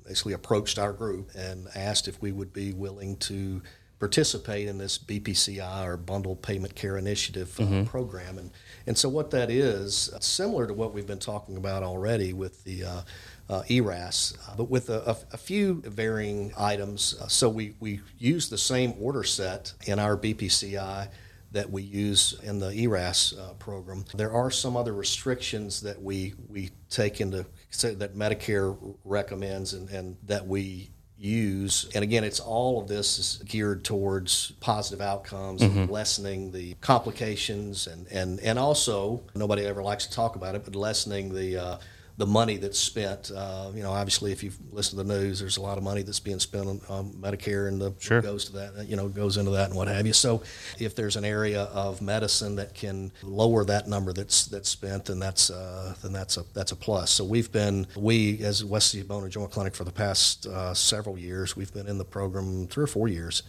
basically 0.07 0.33
approached 0.33 0.79
our 0.79 0.93
group 0.93 1.31
and 1.37 1.69
asked 1.75 2.09
if 2.09 2.21
we 2.21 2.33
would 2.33 2.53
be 2.53 2.73
willing 2.73 3.17
to 3.17 3.63
participate 4.01 4.67
in 4.67 4.79
this 4.79 4.99
BPCI 4.99 5.87
or 5.87 5.97
Bundle 5.99 6.35
Payment 6.35 6.75
Care 6.75 6.97
Initiative 6.97 7.55
uh, 7.61 7.85
program. 7.85 8.39
And, 8.39 8.51
and 8.87 8.97
so 8.97 9.11
what 9.11 9.31
that 9.33 9.51
is, 9.51 10.11
uh, 10.15 10.21
similar 10.21 10.67
to 10.67 10.73
what 10.73 10.95
we've 10.95 11.07
been 11.07 11.19
talking 11.19 11.59
about 11.59 11.83
already 11.83 12.33
with 12.33 12.65
the 12.65 12.85
uh, 12.85 13.03
uh, 13.51 13.63
ERAS, 13.69 14.39
uh, 14.49 14.55
but 14.57 14.71
with 14.71 14.89
a, 14.89 15.11
a, 15.11 15.17
a 15.35 15.37
few 15.37 15.83
varying 15.85 16.53
items. 16.57 17.15
Uh, 17.21 17.29
so 17.29 17.49
we, 17.51 17.75
we 17.79 18.01
use 18.19 18.49
the 18.49 18.59
same 18.59 18.95
order 18.99 19.23
set 19.23 19.75
in 19.85 19.99
our 19.99 20.17
BPCI 20.17 21.09
that 21.53 21.71
we 21.71 21.83
use 21.83 22.39
in 22.43 22.59
the 22.59 22.71
ERAS 22.73 23.35
uh, 23.39 23.55
program. 23.55 24.05
There 24.15 24.33
are 24.33 24.51
some 24.51 24.77
other 24.77 24.93
restrictions 24.93 25.81
that 25.83 26.01
we, 26.01 26.35
we 26.49 26.71
take 26.89 27.21
into 27.21 27.45
that 27.83 28.17
Medicare 28.17 28.77
recommends 29.05 29.75
and, 29.75 29.89
and 29.91 30.17
that 30.27 30.47
we 30.47 30.91
use. 31.21 31.91
And 31.95 32.03
again, 32.03 32.25
it's 32.25 32.41
all 32.41 32.81
of 32.81 32.89
this 32.89 33.19
is 33.19 33.43
geared 33.45 33.85
towards 33.85 34.53
positive 34.61 35.01
outcomes 35.01 35.61
and 35.61 35.91
lessening 35.91 36.51
the 36.51 36.75
complications 36.81 37.87
and, 37.87 38.07
and, 38.09 38.41
and 38.41 38.59
also, 38.59 39.23
nobody 39.35 39.67
ever 39.67 39.83
likes 39.83 40.07
to 40.07 40.13
talk 40.13 40.37
about 40.37 40.55
it, 40.55 40.65
but 40.65 40.75
lessening 40.75 41.35
the 41.35 41.57
uh, 41.57 41.79
the 42.21 42.27
money 42.27 42.57
that's 42.59 42.79
spent. 42.79 43.31
Uh, 43.35 43.71
you 43.75 43.83
know, 43.83 43.91
obviously, 43.91 44.31
if 44.31 44.45
you've 44.45 44.57
listened 44.73 45.01
to 45.01 45.05
the 45.07 45.19
news, 45.19 45.41
there's 45.41 45.57
a 45.57 45.61
lot 45.63 45.79
of 45.79 45.83
money 45.83 46.03
that's 46.03 46.21
being 46.21 46.39
spent 46.39 46.67
on 46.69 46.81
um, 46.89 47.13
Medicare, 47.21 47.67
and 47.67 47.81
the 47.81 47.93
Sure. 47.99 48.21
goes 48.23 48.45
to 48.45 48.53
that. 48.53 48.87
You 48.87 48.95
know, 48.97 49.09
goes 49.09 49.37
into 49.37 49.51
that 49.53 49.69
and 49.69 49.77
what 49.77 49.89
have 49.89 50.07
you. 50.07 50.13
So, 50.13 50.43
if 50.79 50.95
there's 50.95 51.17
an 51.17 51.25
area 51.25 51.63
of 51.65 52.01
medicine 52.01 52.57
that 52.57 52.75
can 52.75 53.11
lower 53.23 53.65
that 53.65 53.89
number 53.89 54.13
that's 54.13 54.47
that's 54.47 54.69
spent, 54.69 55.07
then 55.07 55.19
that's 55.19 55.51
uh, 55.51 55.95
then 56.03 56.13
that's 56.13 56.37
a 56.37 56.45
that's 56.55 56.73
a 56.73 56.77
plus. 56.77 57.11
So 57.11 57.25
we've 57.25 57.51
been 57.51 57.87
we 57.97 58.39
as 58.45 58.65
West 58.65 58.95
and 58.95 59.31
Joint 59.31 59.51
Clinic 59.51 59.75
for 59.75 59.85
the 59.85 59.93
past 59.93 60.47
uh, 60.47 60.75
several 60.75 61.19
years. 61.19 61.57
We've 61.57 61.73
been 61.73 61.89
in 61.89 61.99
the 61.99 62.05
program 62.05 62.67
three 62.67 62.85
or 62.85 62.87
four 62.87 63.09
years. 63.09 63.43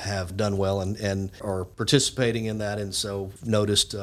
Have 0.00 0.36
done 0.36 0.56
well 0.58 0.80
and 0.80 0.96
and 0.96 1.30
are 1.40 1.64
participating 1.64 2.46
in 2.46 2.58
that, 2.58 2.78
and 2.78 2.94
so 2.94 3.30
noticed. 3.44 3.94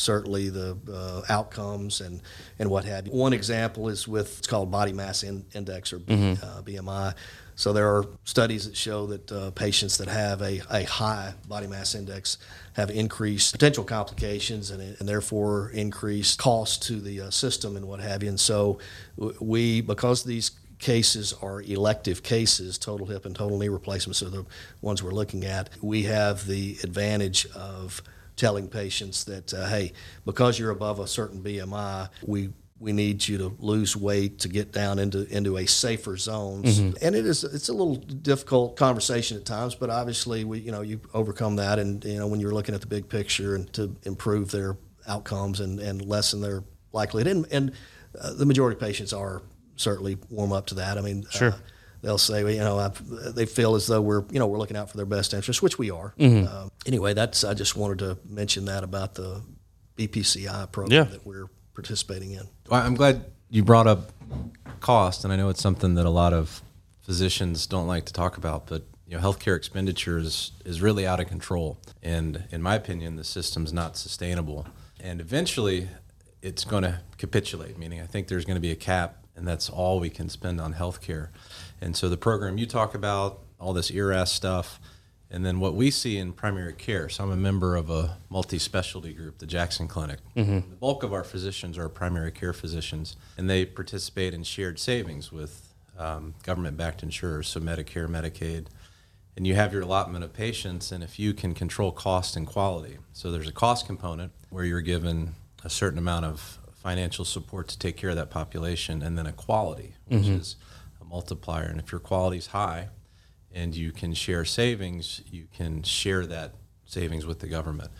Certainly 0.00 0.50
the 0.50 0.78
uh, 0.90 1.22
outcomes 1.28 2.00
and, 2.00 2.22
and 2.58 2.70
what 2.70 2.84
have 2.84 3.06
you. 3.06 3.12
One 3.12 3.32
example 3.32 3.88
is 3.88 4.08
with 4.08 4.38
it's 4.38 4.46
called 4.46 4.70
body 4.70 4.92
mass 4.92 5.22
in, 5.22 5.44
index 5.54 5.92
or 5.92 5.98
B, 5.98 6.14
uh, 6.14 6.62
BMI. 6.62 7.14
So 7.54 7.74
there 7.74 7.94
are 7.94 8.06
studies 8.24 8.66
that 8.66 8.74
show 8.74 9.06
that 9.08 9.30
uh, 9.30 9.50
patients 9.50 9.98
that 9.98 10.08
have 10.08 10.40
a, 10.40 10.62
a 10.70 10.84
high 10.84 11.34
body 11.46 11.66
mass 11.66 11.94
index 11.94 12.38
have 12.72 12.88
increased 12.90 13.52
potential 13.52 13.84
complications 13.84 14.70
and, 14.70 14.80
and 14.98 15.06
therefore 15.06 15.70
increased 15.74 16.38
cost 16.38 16.82
to 16.84 17.00
the 17.00 17.20
uh, 17.20 17.30
system 17.30 17.76
and 17.76 17.86
what 17.86 18.00
have 18.00 18.22
you. 18.22 18.30
And 18.30 18.40
so 18.40 18.78
we, 19.40 19.82
because 19.82 20.24
these 20.24 20.52
cases 20.78 21.34
are 21.42 21.60
elective 21.60 22.22
cases, 22.22 22.78
total 22.78 23.06
hip 23.06 23.26
and 23.26 23.36
total 23.36 23.58
knee 23.58 23.68
replacements 23.68 24.22
are 24.22 24.30
the 24.30 24.46
ones 24.80 25.02
we're 25.02 25.10
looking 25.10 25.44
at, 25.44 25.68
we 25.82 26.04
have 26.04 26.46
the 26.46 26.78
advantage 26.82 27.46
of 27.54 28.02
telling 28.40 28.68
patients 28.68 29.24
that, 29.24 29.52
uh, 29.52 29.68
hey, 29.68 29.92
because 30.24 30.58
you're 30.58 30.70
above 30.70 30.98
a 30.98 31.06
certain 31.06 31.42
BMI, 31.42 32.08
we 32.26 32.50
we 32.78 32.92
need 32.94 33.28
you 33.28 33.36
to 33.36 33.54
lose 33.58 33.94
weight 33.94 34.38
to 34.38 34.48
get 34.48 34.72
down 34.72 34.98
into 34.98 35.26
into 35.28 35.58
a 35.58 35.66
safer 35.66 36.16
zones. 36.16 36.78
And 36.78 37.14
it 37.14 37.26
is 37.26 37.44
it's 37.44 37.68
a 37.68 37.74
little 37.74 37.96
difficult 37.96 38.76
conversation 38.76 39.36
at 39.36 39.44
times, 39.44 39.74
but 39.74 39.90
obviously 39.90 40.44
we 40.44 40.60
you 40.60 40.72
know 40.72 40.80
you 40.80 40.98
overcome 41.12 41.56
that, 41.56 41.78
and 41.78 42.02
you 42.04 42.18
know 42.18 42.26
when 42.26 42.40
you're 42.40 42.54
looking 42.54 42.74
at 42.74 42.80
the 42.80 42.86
big 42.86 43.08
picture 43.10 43.54
and 43.54 43.70
to 43.74 43.94
improve 44.04 44.50
their 44.50 44.78
outcomes 45.06 45.60
and 45.60 45.78
and 45.78 46.00
lessen 46.06 46.40
their 46.40 46.64
likelihood, 46.92 47.30
and 47.30 47.46
and 47.52 47.72
uh, 48.18 48.32
the 48.32 48.46
majority 48.46 48.74
of 48.76 48.80
patients 48.80 49.12
are 49.12 49.42
certainly 49.76 50.16
warm 50.30 50.50
up 50.52 50.64
to 50.66 50.74
that. 50.76 50.96
I 50.96 51.02
mean, 51.02 51.26
Sure. 51.30 51.50
uh, 51.50 51.56
they'll 52.02 52.18
say, 52.18 52.42
well, 52.44 52.52
you 52.52 52.60
know, 52.60 52.78
I, 52.78 52.88
they 53.30 53.46
feel 53.46 53.74
as 53.74 53.86
though 53.86 54.00
we're, 54.00 54.24
you 54.30 54.38
know, 54.38 54.46
we're 54.46 54.58
looking 54.58 54.76
out 54.76 54.90
for 54.90 54.96
their 54.96 55.06
best 55.06 55.34
interest, 55.34 55.62
which 55.62 55.78
we 55.78 55.90
are. 55.90 56.14
Um, 56.20 56.70
anyway, 56.86 57.14
that's 57.14 57.44
I 57.44 57.54
just 57.54 57.76
wanted 57.76 57.98
to 58.00 58.18
mention 58.28 58.64
that 58.66 58.84
about 58.84 59.14
the 59.14 59.42
BPCI 59.96 60.70
program 60.72 60.92
Yeah. 61.06 61.10
that 61.10 61.26
we're 61.26 61.46
participating 61.74 62.32
in. 62.32 62.48
Well, 62.68 62.82
I'm 62.82 62.94
glad 62.94 63.24
you 63.50 63.62
brought 63.64 63.86
up 63.86 64.10
cost, 64.80 65.24
and 65.24 65.32
I 65.32 65.36
know 65.36 65.48
it's 65.48 65.60
something 65.62 65.94
that 65.94 66.06
a 66.06 66.10
lot 66.10 66.32
of 66.32 66.62
physicians 67.02 67.66
don't 67.66 67.86
like 67.86 68.04
to 68.06 68.12
talk 68.12 68.36
about, 68.36 68.66
but 68.66 68.84
you 69.06 69.16
know, 69.16 69.22
healthcare 69.22 69.56
expenditures 69.56 70.52
is 70.64 70.80
really 70.80 71.06
out 71.06 71.18
of 71.20 71.26
control, 71.26 71.78
and 72.02 72.44
in 72.50 72.62
my 72.62 72.76
opinion, 72.76 73.16
the 73.16 73.24
system's 73.24 73.72
not 73.72 73.96
sustainable, 73.96 74.66
and 75.00 75.20
eventually, 75.20 75.88
it's 76.42 76.64
going 76.64 76.84
to 76.84 77.00
capitulate. 77.18 77.76
Meaning, 77.76 78.00
I 78.00 78.06
think 78.06 78.28
there's 78.28 78.44
going 78.44 78.54
to 78.54 78.60
be 78.60 78.70
a 78.70 78.76
cap, 78.76 79.16
and 79.40 79.48
that's 79.48 79.68
all 79.68 79.98
we 79.98 80.10
can 80.10 80.28
spend 80.28 80.60
on 80.60 80.74
healthcare, 80.74 81.30
and 81.80 81.96
so 81.96 82.08
the 82.08 82.16
program 82.16 82.58
you 82.58 82.66
talk 82.66 82.94
about, 82.94 83.40
all 83.58 83.72
this 83.72 83.90
ERAS 83.90 84.30
stuff. 84.30 84.78
And 85.32 85.46
then 85.46 85.60
what 85.60 85.74
we 85.74 85.92
see 85.92 86.18
in 86.18 86.32
primary 86.32 86.72
care. 86.72 87.08
So 87.08 87.22
I'm 87.22 87.30
a 87.30 87.36
member 87.36 87.76
of 87.76 87.88
a 87.88 88.16
multi-specialty 88.30 89.12
group, 89.12 89.38
the 89.38 89.46
Jackson 89.46 89.86
Clinic. 89.86 90.18
The 90.70 90.76
bulk 90.76 91.04
of 91.04 91.12
our 91.12 91.22
physicians 91.22 91.78
are 91.78 91.88
primary 91.88 92.32
care 92.32 92.52
physicians, 92.52 93.14
and 93.38 93.48
they 93.48 93.64
participate 93.64 94.34
in 94.34 94.42
shared 94.42 94.80
savings 94.80 95.30
with 95.30 95.72
um, 95.96 96.34
government-backed 96.42 97.04
insurers, 97.04 97.46
so 97.46 97.60
Medicare, 97.60 98.08
Medicaid. 98.08 98.66
And 99.36 99.46
you 99.46 99.54
have 99.54 99.72
your 99.72 99.82
allotment 99.82 100.24
of 100.24 100.32
patients, 100.32 100.90
and 100.90 101.04
if 101.04 101.16
you 101.20 101.32
can 101.32 101.54
control 101.54 101.92
cost 101.92 102.34
and 102.34 102.44
quality, 102.44 102.98
so 103.12 103.30
there's 103.30 103.46
a 103.46 103.52
cost 103.52 103.86
component 103.86 104.32
where 104.48 104.64
you're 104.64 104.80
given 104.80 105.36
a 105.62 105.70
certain 105.70 105.98
amount 106.00 106.24
of 106.24 106.58
financial 106.82 107.24
support 107.24 107.68
to 107.68 107.78
take 107.78 107.96
care 107.96 108.10
of 108.10 108.16
that 108.16 108.30
population, 108.30 109.02
and 109.02 109.16
then 109.16 109.26
a 109.26 109.32
quality, 109.32 109.94
which 110.06 110.22
mm-hmm. 110.22 110.40
is 110.40 110.56
a 111.00 111.04
multiplier. 111.04 111.64
And 111.64 111.78
if 111.78 111.92
your 111.92 112.00
quality 112.00 112.38
is 112.38 112.48
high 112.48 112.88
and 113.52 113.76
you 113.76 113.92
can 113.92 114.14
share 114.14 114.44
savings, 114.44 115.22
you 115.30 115.46
can 115.54 115.82
share 115.82 116.24
that 116.26 116.54
savings 116.86 117.26
with 117.26 117.40
the 117.40 117.46
government. 117.46 117.90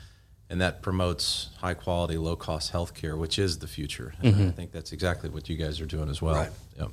And 0.49 0.61
that 0.61 0.83
promotes 0.83 1.51
high 1.59 1.75
quality, 1.75 2.17
low 2.17 2.35
cost 2.35 2.73
healthcare, 2.73 3.17
which 3.17 3.39
is 3.39 3.59
the 3.59 3.69
future. 3.69 4.15
And 4.19 4.35
I 4.35 4.39
mm-hmm. 4.39 4.51
think 4.51 4.73
that's 4.73 4.93
exactly 4.93 5.31
what 5.31 5.49
you 5.49 5.57
guys 5.57 5.81
are 5.81 5.87
doing 5.87 6.09
as 6.09 6.21
well. 6.21 6.35
Right. 6.35 6.51
Yep. 6.79 6.89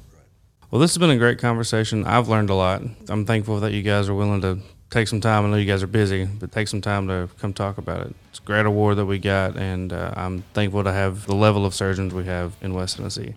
Well, 0.70 0.82
this 0.82 0.92
has 0.92 0.98
been 0.98 1.10
a 1.10 1.18
great 1.18 1.40
conversation. 1.40 2.06
I've 2.06 2.28
learned 2.28 2.50
a 2.50 2.54
lot. 2.54 2.84
I'm 3.08 3.26
thankful 3.26 3.62
that 3.62 3.72
you 3.72 3.82
guys 3.82 4.10
are 4.10 4.14
willing 4.14 4.42
to 4.42 4.60
take 4.90 5.08
some 5.08 5.22
time. 5.22 5.46
I 5.46 5.50
know 5.50 5.58
you 5.58 5.66
guys 5.66 5.84
are 5.84 5.88
busy, 5.88 6.26
but 6.26 6.52
take 6.52 6.68
some 6.68 6.82
time 6.82 7.08
to 7.08 7.30
come 7.40 7.54
talk 7.54 7.78
about 7.78 8.02
it. 8.02 8.16
It's 8.30 8.40
a 8.40 8.44
great 8.44 8.66
award 8.66 8.98
that 8.98 9.06
we 9.06 9.20
got, 9.20 9.58
and 9.58 9.92
uh, 9.92 10.14
I'm 10.16 10.44
thankful 10.54 10.84
to 10.84 10.92
have 10.92 11.26
the 11.26 11.36
level 11.36 11.66
of 11.66 11.74
surgeons 11.74 12.14
we 12.14 12.26
have 12.26 12.56
in 12.62 12.74
West 12.74 12.98
Tennessee. 12.98 13.34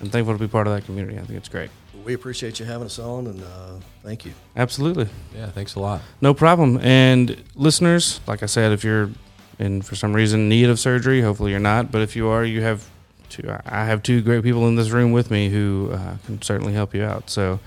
I'm 0.00 0.10
thankful 0.10 0.34
to 0.34 0.40
be 0.40 0.48
part 0.48 0.66
of 0.66 0.74
that 0.74 0.84
community. 0.84 1.18
I 1.18 1.22
think 1.22 1.38
it's 1.38 1.48
great. 1.48 1.70
We 2.04 2.14
appreciate 2.14 2.58
you 2.58 2.66
having 2.66 2.86
us 2.86 2.98
on, 2.98 3.26
and 3.26 3.42
uh, 3.42 3.74
thank 4.02 4.24
you. 4.24 4.32
Absolutely. 4.56 5.08
Yeah, 5.34 5.46
thanks 5.50 5.76
a 5.76 5.80
lot. 5.80 6.00
No 6.20 6.34
problem. 6.34 6.78
And 6.78 7.42
listeners, 7.54 8.20
like 8.26 8.42
I 8.42 8.46
said, 8.46 8.72
if 8.72 8.82
you're 8.82 9.10
in 9.58 9.82
for 9.82 9.94
some 9.94 10.12
reason 10.12 10.48
need 10.48 10.68
of 10.68 10.80
surgery, 10.80 11.20
hopefully 11.20 11.52
you're 11.52 11.60
not, 11.60 11.92
but 11.92 12.02
if 12.02 12.16
you 12.16 12.28
are, 12.28 12.44
you 12.44 12.62
have 12.62 12.88
two. 13.28 13.54
I 13.64 13.84
have 13.84 14.02
two 14.02 14.20
great 14.20 14.42
people 14.42 14.66
in 14.66 14.74
this 14.74 14.90
room 14.90 15.12
with 15.12 15.30
me 15.30 15.48
who 15.48 15.90
uh, 15.92 16.16
can 16.26 16.42
certainly 16.42 16.72
help 16.72 16.94
you 16.94 17.04
out. 17.04 17.30
So 17.30 17.60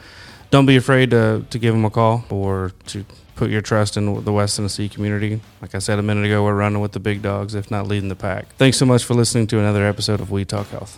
don't 0.56 0.66
be 0.66 0.78
afraid 0.78 1.10
to 1.12 1.46
to 1.50 1.60
give 1.60 1.74
them 1.74 1.84
a 1.84 1.90
call 1.90 2.24
or 2.30 2.72
to 2.88 3.04
put 3.36 3.50
your 3.50 3.62
trust 3.62 3.98
in 3.98 4.24
the 4.24 4.32
West 4.32 4.56
Tennessee 4.56 4.88
community. 4.88 5.42
Like 5.62 5.76
I 5.76 5.80
said 5.80 6.00
a 6.00 6.02
minute 6.02 6.24
ago, 6.24 6.46
we're 6.46 6.56
running 6.56 6.80
with 6.80 6.94
the 6.94 7.02
big 7.02 7.22
dogs, 7.22 7.56
if 7.56 7.70
not 7.70 7.88
leading 7.88 8.08
the 8.08 8.16
pack. 8.16 8.56
Thanks 8.56 8.78
so 8.78 8.86
much 8.86 9.04
for 9.04 9.16
listening 9.16 9.48
to 9.48 9.60
another 9.60 9.86
episode 9.86 10.22
of 10.22 10.32
We 10.32 10.46
Talk 10.46 10.68
Health. 10.70 10.98